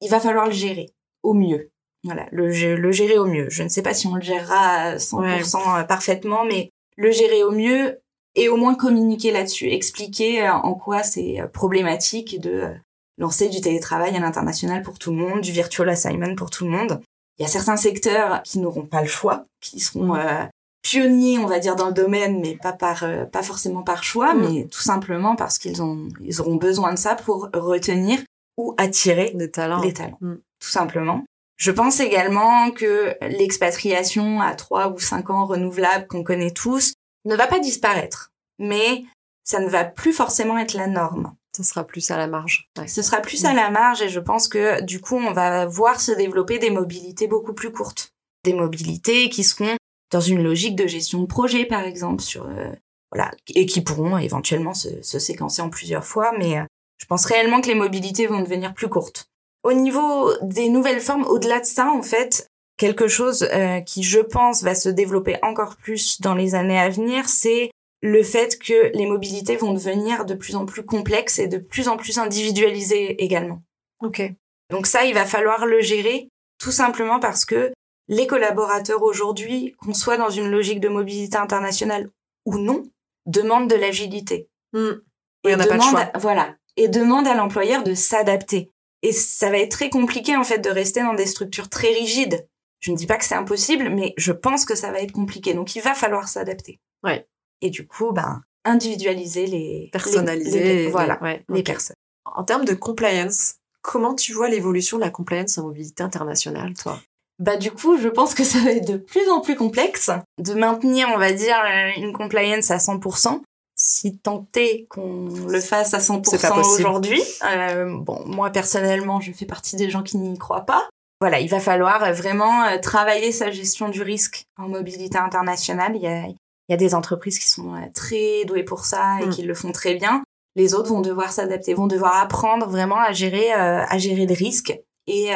Il 0.00 0.10
va 0.10 0.18
falloir 0.18 0.46
le 0.46 0.52
gérer 0.52 0.90
au 1.22 1.34
mieux. 1.34 1.70
Voilà, 2.02 2.26
le, 2.32 2.48
le 2.76 2.92
gérer 2.92 3.18
au 3.18 3.26
mieux. 3.26 3.50
Je 3.50 3.62
ne 3.62 3.68
sais 3.68 3.82
pas 3.82 3.92
si 3.92 4.06
on 4.06 4.14
le 4.14 4.22
gérera 4.22 4.96
100% 4.96 5.80
euh, 5.80 5.84
parfaitement, 5.84 6.46
mais 6.46 6.70
le 6.96 7.10
gérer 7.10 7.44
au 7.44 7.50
mieux 7.50 8.00
et 8.34 8.48
au 8.48 8.56
moins 8.56 8.74
communiquer 8.74 9.30
là-dessus, 9.30 9.70
expliquer 9.70 10.42
euh, 10.42 10.54
en 10.54 10.72
quoi 10.72 11.02
c'est 11.02 11.42
problématique 11.52 12.40
de 12.40 12.70
lancer 13.18 13.50
du 13.50 13.60
télétravail 13.60 14.16
à 14.16 14.20
l'international 14.20 14.82
pour 14.82 14.98
tout 14.98 15.10
le 15.10 15.18
monde, 15.18 15.42
du 15.42 15.52
virtual 15.52 15.90
assignment 15.90 16.34
pour 16.34 16.48
tout 16.48 16.64
le 16.64 16.70
monde. 16.70 17.02
Il 17.38 17.42
y 17.42 17.44
a 17.44 17.48
certains 17.48 17.76
secteurs 17.76 18.42
qui 18.42 18.58
n'auront 18.58 18.86
pas 18.86 19.02
le 19.02 19.08
choix, 19.08 19.44
qui 19.60 19.80
seront 19.80 20.14
mm 20.14 20.48
pionniers, 20.82 21.38
on 21.38 21.46
va 21.46 21.58
dire, 21.58 21.76
dans 21.76 21.88
le 21.88 21.92
domaine, 21.92 22.40
mais 22.40 22.56
pas 22.56 22.72
par, 22.72 23.04
euh, 23.04 23.24
pas 23.24 23.42
forcément 23.42 23.82
par 23.82 24.02
choix, 24.02 24.34
mm. 24.34 24.40
mais 24.40 24.68
tout 24.68 24.80
simplement 24.80 25.36
parce 25.36 25.58
qu'ils 25.58 25.82
ont, 25.82 26.08
ils 26.22 26.40
auront 26.40 26.56
besoin 26.56 26.92
de 26.92 26.98
ça 26.98 27.14
pour 27.14 27.48
retenir 27.52 28.20
ou 28.56 28.74
attirer 28.78 29.32
des 29.34 29.50
talents. 29.50 29.80
les 29.80 29.92
talents, 29.92 30.18
mm. 30.20 30.34
tout 30.34 30.68
simplement. 30.68 31.24
Je 31.56 31.70
pense 31.70 32.00
également 32.00 32.70
que 32.70 33.14
l'expatriation 33.20 34.40
à 34.40 34.54
trois 34.54 34.88
ou 34.88 34.98
cinq 34.98 35.28
ans 35.28 35.44
renouvelable 35.44 36.06
qu'on 36.06 36.24
connaît 36.24 36.52
tous 36.52 36.94
ne 37.26 37.36
va 37.36 37.46
pas 37.46 37.58
disparaître, 37.58 38.32
mais 38.58 39.04
ça 39.44 39.60
ne 39.60 39.68
va 39.68 39.84
plus 39.84 40.14
forcément 40.14 40.58
être 40.58 40.72
la 40.74 40.86
norme. 40.86 41.34
Ce 41.54 41.62
sera 41.62 41.84
plus 41.84 42.10
à 42.10 42.16
la 42.16 42.28
marge. 42.28 42.70
Ce 42.86 43.02
sera 43.02 43.18
plus 43.18 43.44
à 43.44 43.52
la 43.52 43.70
marge 43.70 44.00
et 44.00 44.08
je 44.08 44.20
pense 44.20 44.48
que 44.48 44.82
du 44.82 45.00
coup 45.00 45.16
on 45.16 45.32
va 45.32 45.66
voir 45.66 46.00
se 46.00 46.12
développer 46.12 46.58
des 46.58 46.70
mobilités 46.70 47.26
beaucoup 47.26 47.52
plus 47.52 47.72
courtes. 47.72 48.12
Des 48.44 48.54
mobilités 48.54 49.28
qui 49.28 49.44
seront 49.44 49.76
dans 50.10 50.20
une 50.20 50.42
logique 50.42 50.76
de 50.76 50.86
gestion 50.86 51.20
de 51.20 51.26
projet, 51.26 51.64
par 51.64 51.82
exemple, 51.82 52.22
sur 52.22 52.46
euh, 52.46 52.72
voilà, 53.12 53.30
et 53.54 53.66
qui 53.66 53.80
pourront 53.80 54.18
éventuellement 54.18 54.74
se, 54.74 55.02
se, 55.02 55.18
séquencer 55.18 55.62
en 55.62 55.70
plusieurs 55.70 56.04
fois. 56.04 56.32
Mais 56.38 56.58
euh, 56.58 56.64
je 56.98 57.06
pense 57.06 57.24
réellement 57.24 57.60
que 57.60 57.68
les 57.68 57.74
mobilités 57.74 58.26
vont 58.26 58.40
devenir 58.40 58.74
plus 58.74 58.88
courtes. 58.88 59.26
Au 59.62 59.72
niveau 59.72 60.32
des 60.42 60.68
nouvelles 60.68 61.00
formes, 61.00 61.24
au-delà 61.26 61.60
de 61.60 61.66
ça, 61.66 61.90
en 61.90 62.02
fait, 62.02 62.48
quelque 62.76 63.08
chose 63.08 63.46
euh, 63.52 63.80
qui, 63.80 64.02
je 64.02 64.20
pense, 64.20 64.62
va 64.62 64.74
se 64.74 64.88
développer 64.88 65.36
encore 65.42 65.76
plus 65.76 66.20
dans 66.20 66.34
les 66.34 66.54
années 66.54 66.78
à 66.78 66.88
venir, 66.88 67.28
c'est 67.28 67.70
le 68.02 68.22
fait 68.22 68.58
que 68.58 68.90
les 68.96 69.06
mobilités 69.06 69.56
vont 69.56 69.74
devenir 69.74 70.24
de 70.24 70.34
plus 70.34 70.56
en 70.56 70.64
plus 70.64 70.82
complexes 70.82 71.38
et 71.38 71.46
de 71.46 71.58
plus 71.58 71.88
en 71.88 71.98
plus 71.98 72.18
individualisées 72.18 73.22
également. 73.22 73.62
Ok. 74.02 74.22
Donc 74.70 74.86
ça, 74.86 75.04
il 75.04 75.12
va 75.12 75.26
falloir 75.26 75.66
le 75.66 75.82
gérer, 75.82 76.28
tout 76.58 76.72
simplement 76.72 77.20
parce 77.20 77.44
que 77.44 77.70
les 78.10 78.26
collaborateurs 78.26 79.02
aujourd'hui, 79.02 79.74
qu'on 79.78 79.94
soit 79.94 80.16
dans 80.16 80.30
une 80.30 80.50
logique 80.50 80.80
de 80.80 80.88
mobilité 80.88 81.38
internationale 81.38 82.10
ou 82.44 82.58
non, 82.58 82.82
demandent 83.24 83.70
de 83.70 83.76
l'agilité. 83.76 84.48
Hmm. 84.72 85.00
et 85.44 85.56
pas 85.56 85.64
de 85.64 85.80
choix. 85.80 86.10
voilà. 86.16 86.56
Et 86.76 86.88
demandent 86.88 87.28
à 87.28 87.34
l'employeur 87.34 87.84
de 87.84 87.94
s'adapter. 87.94 88.72
Et 89.02 89.12
ça 89.12 89.48
va 89.50 89.58
être 89.58 89.70
très 89.70 89.90
compliqué, 89.90 90.36
en 90.36 90.44
fait, 90.44 90.58
de 90.58 90.70
rester 90.70 91.02
dans 91.02 91.14
des 91.14 91.26
structures 91.26 91.68
très 91.68 91.88
rigides. 91.88 92.46
Je 92.80 92.90
ne 92.90 92.96
dis 92.96 93.06
pas 93.06 93.16
que 93.16 93.24
c'est 93.24 93.36
impossible, 93.36 93.90
mais 93.90 94.12
je 94.16 94.32
pense 94.32 94.64
que 94.64 94.74
ça 94.74 94.90
va 94.90 95.00
être 95.00 95.12
compliqué. 95.12 95.54
Donc, 95.54 95.76
il 95.76 95.82
va 95.82 95.94
falloir 95.94 96.28
s'adapter. 96.28 96.80
Ouais. 97.04 97.28
Et 97.60 97.70
du 97.70 97.86
coup, 97.86 98.10
ben, 98.12 98.42
individualiser 98.64 99.46
les... 99.46 99.88
Personnaliser. 99.92 100.88
voilà, 100.88 101.20
les 101.48 101.62
personnes. 101.62 101.96
En 102.24 102.42
termes 102.42 102.64
de 102.64 102.74
compliance, 102.74 103.56
comment 103.82 104.14
tu 104.14 104.32
vois 104.32 104.48
l'évolution 104.48 104.96
de 104.98 105.04
la 105.04 105.10
compliance 105.10 105.58
en 105.58 105.64
mobilité 105.64 106.02
internationale, 106.02 106.74
toi? 106.74 107.00
Bah 107.40 107.56
du 107.56 107.72
coup, 107.72 107.96
je 107.96 108.08
pense 108.08 108.34
que 108.34 108.44
ça 108.44 108.58
va 108.60 108.70
être 108.72 108.86
de 108.86 108.98
plus 108.98 109.28
en 109.30 109.40
plus 109.40 109.56
complexe 109.56 110.10
de 110.38 110.54
maintenir, 110.54 111.08
on 111.12 111.18
va 111.18 111.32
dire, 111.32 111.56
une 111.96 112.12
compliance 112.12 112.70
à 112.70 112.76
100%. 112.76 113.40
Si 113.82 114.18
tenter 114.18 114.86
qu'on 114.90 115.28
le 115.48 115.60
fasse 115.60 115.94
à 115.94 115.98
100% 116.00 116.60
aujourd'hui, 116.60 117.22
euh, 117.50 117.96
bon, 117.98 118.22
moi 118.26 118.50
personnellement, 118.50 119.20
je 119.20 119.32
fais 119.32 119.46
partie 119.46 119.76
des 119.76 119.88
gens 119.88 120.02
qui 120.02 120.18
n'y 120.18 120.36
croient 120.36 120.66
pas. 120.66 120.86
Voilà, 121.22 121.40
il 121.40 121.48
va 121.48 121.60
falloir 121.60 122.12
vraiment 122.12 122.64
euh, 122.64 122.78
travailler 122.78 123.32
sa 123.32 123.50
gestion 123.50 123.88
du 123.88 124.02
risque 124.02 124.44
en 124.58 124.68
mobilité 124.68 125.16
internationale. 125.16 125.92
Il 125.94 126.02
y 126.02 126.06
a, 126.06 126.26
il 126.26 126.36
y 126.68 126.74
a 126.74 126.76
des 126.76 126.94
entreprises 126.94 127.38
qui 127.38 127.48
sont 127.48 127.74
euh, 127.74 127.86
très 127.94 128.44
douées 128.44 128.64
pour 128.64 128.84
ça 128.84 129.16
et 129.22 129.26
mm. 129.26 129.30
qui 129.30 129.42
le 129.42 129.54
font 129.54 129.72
très 129.72 129.94
bien. 129.94 130.22
Les 130.56 130.74
autres 130.74 130.90
vont 130.90 131.00
devoir 131.00 131.32
s'adapter, 131.32 131.72
vont 131.72 131.86
devoir 131.86 132.16
apprendre 132.16 132.68
vraiment 132.68 132.98
à 132.98 133.12
gérer, 133.12 133.52
à 133.52 133.96
gérer 133.98 134.26
le 134.26 134.34
risque 134.34 134.78
et 135.06 135.30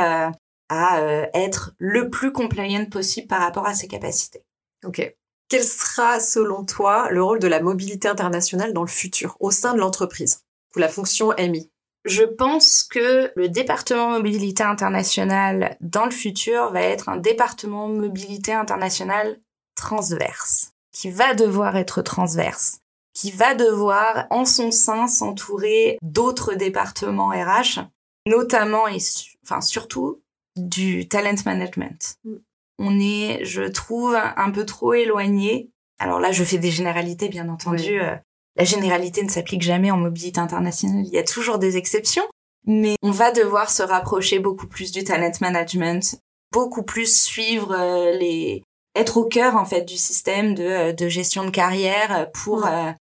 à 0.74 1.00
euh, 1.00 1.26
être 1.34 1.72
le 1.78 2.10
plus 2.10 2.32
compliant 2.32 2.84
possible 2.86 3.28
par 3.28 3.40
rapport 3.40 3.66
à 3.66 3.74
ses 3.74 3.88
capacités. 3.88 4.44
Ok. 4.84 5.14
Quel 5.48 5.62
sera, 5.62 6.20
selon 6.20 6.64
toi, 6.64 7.08
le 7.10 7.22
rôle 7.22 7.38
de 7.38 7.46
la 7.46 7.60
mobilité 7.60 8.08
internationale 8.08 8.72
dans 8.72 8.82
le 8.82 8.88
futur, 8.88 9.36
au 9.40 9.50
sein 9.50 9.74
de 9.74 9.78
l'entreprise, 9.78 10.40
pour 10.72 10.80
la 10.80 10.88
fonction 10.88 11.32
MI 11.38 11.70
Je 12.04 12.24
pense 12.24 12.82
que 12.82 13.30
le 13.36 13.48
département 13.48 14.10
mobilité 14.10 14.64
internationale 14.64 15.76
dans 15.80 16.06
le 16.06 16.10
futur 16.10 16.72
va 16.72 16.80
être 16.82 17.08
un 17.08 17.18
département 17.18 17.88
mobilité 17.88 18.52
internationale 18.52 19.38
transverse, 19.76 20.72
qui 20.92 21.10
va 21.10 21.34
devoir 21.34 21.76
être 21.76 22.02
transverse, 22.02 22.78
qui 23.12 23.30
va 23.30 23.54
devoir 23.54 24.26
en 24.30 24.44
son 24.44 24.70
sein 24.70 25.06
s'entourer 25.06 25.98
d'autres 26.02 26.54
départements 26.54 27.28
RH, 27.28 27.80
notamment 28.26 28.88
et 28.88 28.98
enfin 29.44 29.60
surtout 29.60 30.20
du 30.56 31.08
talent 31.08 31.36
management. 31.44 32.16
Mm. 32.24 32.34
On 32.78 33.00
est, 33.00 33.44
je 33.44 33.62
trouve, 33.62 34.16
un 34.16 34.50
peu 34.50 34.66
trop 34.66 34.94
éloigné. 34.94 35.70
Alors 35.98 36.18
là, 36.18 36.32
je 36.32 36.42
fais 36.42 36.58
des 36.58 36.70
généralités, 36.70 37.28
bien 37.28 37.48
entendu. 37.48 38.00
Euh, 38.00 38.16
la 38.56 38.64
généralité 38.64 39.22
ne 39.22 39.28
s'applique 39.28 39.62
jamais 39.62 39.90
en 39.90 39.96
mobilité 39.96 40.40
internationale. 40.40 41.04
Il 41.06 41.12
y 41.12 41.18
a 41.18 41.24
toujours 41.24 41.58
des 41.58 41.76
exceptions. 41.76 42.24
Mais 42.66 42.96
on 43.02 43.10
va 43.10 43.30
devoir 43.30 43.70
se 43.70 43.82
rapprocher 43.82 44.38
beaucoup 44.38 44.66
plus 44.66 44.90
du 44.90 45.04
talent 45.04 45.30
management, 45.40 46.18
beaucoup 46.50 46.82
plus 46.82 47.14
suivre 47.14 47.72
euh, 47.72 48.16
les, 48.16 48.62
être 48.96 49.18
au 49.18 49.26
cœur 49.26 49.56
en 49.56 49.66
fait 49.66 49.82
du 49.82 49.98
système 49.98 50.54
de, 50.54 50.64
euh, 50.64 50.92
de 50.92 51.08
gestion 51.08 51.44
de 51.44 51.50
carrière 51.50 52.30
pour 52.32 52.66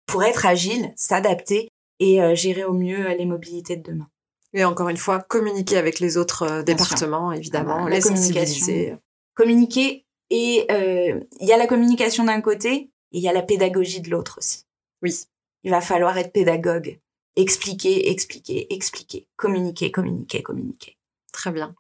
pour 0.07 0.25
être 0.25 0.45
agile, 0.45 0.93
s'adapter 0.97 1.69
et 2.01 2.19
gérer 2.35 2.65
au 2.65 2.73
mieux 2.73 3.15
les 3.17 3.27
mobilités 3.27 3.77
de 3.77 3.93
demain. 3.93 4.09
Et 4.53 4.65
encore 4.65 4.89
une 4.89 4.97
fois, 4.97 5.21
communiquer 5.21 5.77
avec 5.77 6.01
les 6.01 6.17
autres 6.17 6.43
euh, 6.43 6.63
départements, 6.63 7.33
évidemment, 7.33 7.87
la 7.87 7.97
les 7.97 8.01
sensibiliser. 8.01 8.97
Communiquer 9.35 10.07
et 10.31 10.67
euh, 10.71 11.21
il 11.41 11.47
y 11.47 11.53
a 11.53 11.57
la 11.57 11.67
communication 11.67 12.25
d'un 12.25 12.41
côté 12.41 12.73
et 13.13 13.19
il 13.19 13.21
y 13.21 13.29
a 13.29 13.33
la 13.33 13.43
pédagogie 13.43 14.01
de 14.01 14.11
l'autre 14.11 14.39
aussi. 14.39 14.65
Oui. 15.03 15.17
Il 15.65 15.71
va 15.71 15.81
falloir 15.81 16.17
être 16.19 16.33
pédagogue. 16.33 17.01
Expliquer, 17.37 18.11
expliquer, 18.11 18.73
expliquer. 18.75 19.29
Communiquer, 19.37 19.91
communiquer, 19.91 20.43
communiquer. 20.43 20.97
Très 21.33 21.53
bien. 21.53 21.75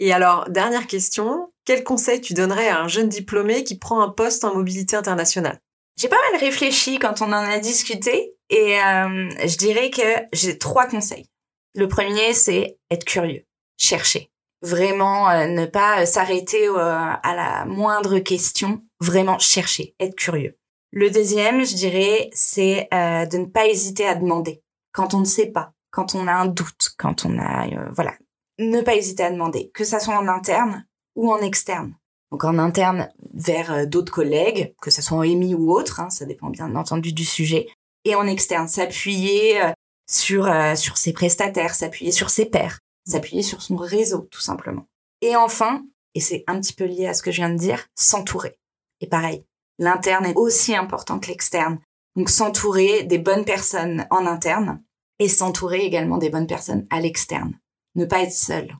Et 0.00 0.12
alors, 0.12 0.48
dernière 0.50 0.86
question, 0.86 1.52
quel 1.64 1.84
conseil 1.84 2.20
tu 2.20 2.34
donnerais 2.34 2.68
à 2.68 2.80
un 2.80 2.88
jeune 2.88 3.08
diplômé 3.08 3.62
qui 3.64 3.78
prend 3.78 4.00
un 4.00 4.08
poste 4.08 4.44
en 4.44 4.54
mobilité 4.54 4.96
internationale? 4.96 5.60
J'ai 5.96 6.08
pas 6.08 6.16
mal 6.30 6.40
réfléchi 6.40 6.98
quand 6.98 7.20
on 7.20 7.26
en 7.26 7.32
a 7.32 7.58
discuté 7.58 8.34
et 8.48 8.80
euh, 8.80 9.30
je 9.46 9.56
dirais 9.56 9.90
que 9.90 10.02
j'ai 10.32 10.58
trois 10.58 10.86
conseils. 10.86 11.26
Le 11.74 11.88
premier, 11.88 12.34
c'est 12.34 12.78
être 12.90 13.04
curieux, 13.04 13.44
chercher. 13.78 14.30
Vraiment, 14.62 15.28
euh, 15.30 15.46
ne 15.46 15.66
pas 15.66 16.06
s'arrêter 16.06 16.68
euh, 16.68 16.76
à 16.76 17.34
la 17.34 17.64
moindre 17.64 18.18
question, 18.18 18.82
vraiment 19.00 19.38
chercher, 19.38 19.94
être 19.98 20.14
curieux. 20.14 20.58
Le 20.92 21.10
deuxième, 21.10 21.64
je 21.64 21.74
dirais, 21.74 22.28
c'est 22.34 22.86
de 22.92 23.36
ne 23.38 23.46
pas 23.46 23.66
hésiter 23.66 24.06
à 24.06 24.14
demander 24.14 24.62
quand 24.92 25.14
on 25.14 25.20
ne 25.20 25.24
sait 25.24 25.46
pas, 25.46 25.72
quand 25.90 26.14
on 26.14 26.26
a 26.26 26.32
un 26.32 26.44
doute, 26.44 26.90
quand 26.98 27.24
on 27.24 27.38
a, 27.38 27.66
voilà, 27.92 28.12
ne 28.58 28.82
pas 28.82 28.94
hésiter 28.94 29.22
à 29.22 29.30
demander, 29.30 29.70
que 29.72 29.84
ça 29.84 30.00
soit 30.00 30.18
en 30.18 30.28
interne 30.28 30.86
ou 31.16 31.32
en 31.32 31.38
externe. 31.38 31.94
Donc 32.30 32.44
en 32.44 32.58
interne 32.58 33.08
vers 33.32 33.86
d'autres 33.86 34.12
collègues, 34.12 34.74
que 34.82 34.90
ce 34.90 35.00
soit 35.00 35.16
en 35.16 35.22
EMI 35.22 35.54
ou 35.54 35.72
autre, 35.72 36.00
hein, 36.00 36.10
ça 36.10 36.26
dépend 36.26 36.50
bien 36.50 36.74
entendu 36.76 37.14
du 37.14 37.24
sujet, 37.24 37.68
et 38.04 38.14
en 38.14 38.26
externe, 38.26 38.68
s'appuyer 38.68 39.62
euh, 39.62 39.70
sur 40.12 40.46
euh, 40.46 40.74
sur 40.74 40.96
ses 40.96 41.12
prestataires, 41.12 41.74
s'appuyer 41.74 42.12
sur 42.12 42.30
ses 42.30 42.46
pairs, 42.46 42.80
s'appuyer 43.06 43.42
sur 43.42 43.62
son 43.62 43.76
réseau 43.76 44.28
tout 44.30 44.40
simplement. 44.40 44.86
Et 45.20 45.36
enfin, 45.36 45.84
et 46.14 46.20
c'est 46.20 46.44
un 46.46 46.60
petit 46.60 46.74
peu 46.74 46.84
lié 46.84 47.06
à 47.06 47.14
ce 47.14 47.22
que 47.22 47.30
je 47.30 47.36
viens 47.36 47.50
de 47.50 47.58
dire, 47.58 47.86
s'entourer. 47.94 48.58
Et 49.00 49.06
pareil, 49.06 49.44
l'interne 49.78 50.26
est 50.26 50.36
aussi 50.36 50.74
important 50.74 51.18
que 51.18 51.28
l'externe. 51.28 51.78
Donc 52.16 52.28
s'entourer 52.28 53.04
des 53.04 53.18
bonnes 53.18 53.46
personnes 53.46 54.06
en 54.10 54.26
interne 54.26 54.82
et 55.18 55.28
s'entourer 55.28 55.80
également 55.80 56.18
des 56.18 56.28
bonnes 56.28 56.46
personnes 56.46 56.86
à 56.90 57.00
l'externe. 57.00 57.58
Ne 57.94 58.04
pas 58.04 58.22
être 58.22 58.32
seul. 58.32 58.76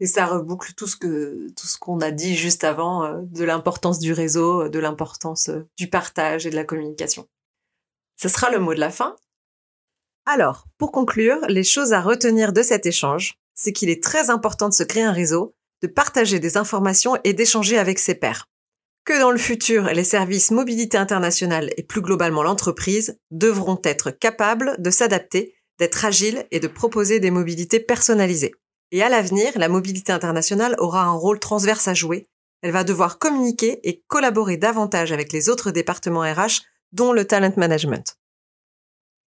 Et 0.00 0.06
ça 0.06 0.26
reboucle 0.26 0.74
tout 0.74 0.86
ce 0.86 0.96
que 0.96 1.48
tout 1.56 1.66
ce 1.66 1.78
qu'on 1.78 2.00
a 2.00 2.10
dit 2.10 2.36
juste 2.36 2.64
avant 2.64 3.04
euh, 3.04 3.20
de 3.22 3.44
l'importance 3.44 3.98
du 3.98 4.12
réseau, 4.12 4.68
de 4.68 4.78
l'importance 4.78 5.50
du 5.76 5.88
partage 5.88 6.46
et 6.46 6.50
de 6.50 6.56
la 6.56 6.64
communication. 6.64 7.26
Ce 8.16 8.28
sera 8.28 8.50
le 8.50 8.58
mot 8.58 8.74
de 8.74 8.80
la 8.80 8.90
fin. 8.90 9.16
Alors, 10.32 10.68
pour 10.78 10.92
conclure, 10.92 11.40
les 11.48 11.64
choses 11.64 11.92
à 11.92 12.00
retenir 12.00 12.52
de 12.52 12.62
cet 12.62 12.86
échange, 12.86 13.34
c'est 13.52 13.72
qu'il 13.72 13.90
est 13.90 14.00
très 14.00 14.30
important 14.30 14.68
de 14.68 14.74
se 14.74 14.84
créer 14.84 15.02
un 15.02 15.10
réseau, 15.10 15.56
de 15.82 15.88
partager 15.88 16.38
des 16.38 16.56
informations 16.56 17.16
et 17.24 17.32
d'échanger 17.32 17.78
avec 17.78 17.98
ses 17.98 18.14
pairs. 18.14 18.46
Que 19.04 19.18
dans 19.18 19.32
le 19.32 19.38
futur, 19.38 19.86
les 19.86 20.04
services 20.04 20.52
mobilité 20.52 20.96
internationale 20.96 21.70
et 21.76 21.82
plus 21.82 22.00
globalement 22.00 22.44
l'entreprise 22.44 23.18
devront 23.32 23.80
être 23.82 24.12
capables 24.12 24.76
de 24.78 24.90
s'adapter, 24.90 25.56
d'être 25.80 26.04
agiles 26.04 26.46
et 26.52 26.60
de 26.60 26.68
proposer 26.68 27.18
des 27.18 27.32
mobilités 27.32 27.80
personnalisées. 27.80 28.54
Et 28.92 29.02
à 29.02 29.08
l'avenir, 29.08 29.50
la 29.56 29.68
mobilité 29.68 30.12
internationale 30.12 30.76
aura 30.78 31.02
un 31.02 31.10
rôle 31.10 31.40
transverse 31.40 31.88
à 31.88 31.94
jouer. 31.94 32.28
Elle 32.62 32.70
va 32.70 32.84
devoir 32.84 33.18
communiquer 33.18 33.80
et 33.82 34.04
collaborer 34.06 34.58
davantage 34.58 35.10
avec 35.10 35.32
les 35.32 35.48
autres 35.48 35.72
départements 35.72 36.20
RH 36.20 36.62
dont 36.92 37.12
le 37.12 37.24
talent 37.24 37.54
management. 37.56 38.19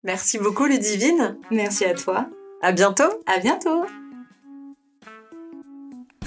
Merci 0.05 0.37
beaucoup 0.37 0.65
Ludivine. 0.65 1.35
Merci 1.49 1.83
à 1.83 1.95
toi. 1.95 2.29
À 2.61 2.71
bientôt. 2.71 3.11
À 3.25 3.39
bientôt. 3.39 3.85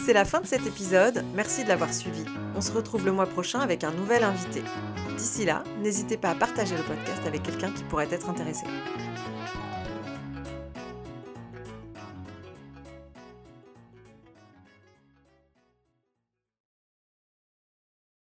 C'est 0.05 0.13
la 0.13 0.25
fin 0.25 0.41
de 0.41 0.47
cet 0.47 0.67
épisode. 0.67 1.25
Merci 1.37 1.63
de 1.63 1.69
l'avoir 1.69 1.95
suivi. 1.95 2.25
On 2.57 2.61
se 2.61 2.73
retrouve 2.73 3.05
le 3.05 3.13
mois 3.13 3.27
prochain 3.27 3.61
avec 3.61 3.85
un 3.85 3.93
nouvel 3.93 4.25
invité. 4.25 4.65
D'ici 5.17 5.45
là, 5.45 5.63
n'hésitez 5.81 6.17
pas 6.17 6.31
à 6.31 6.35
partager 6.35 6.77
le 6.77 6.83
podcast 6.83 7.23
avec 7.25 7.45
quelqu'un 7.45 7.71
qui 7.71 7.85
pourrait 7.85 8.09
être 8.11 8.29
intéressé. 8.29 8.65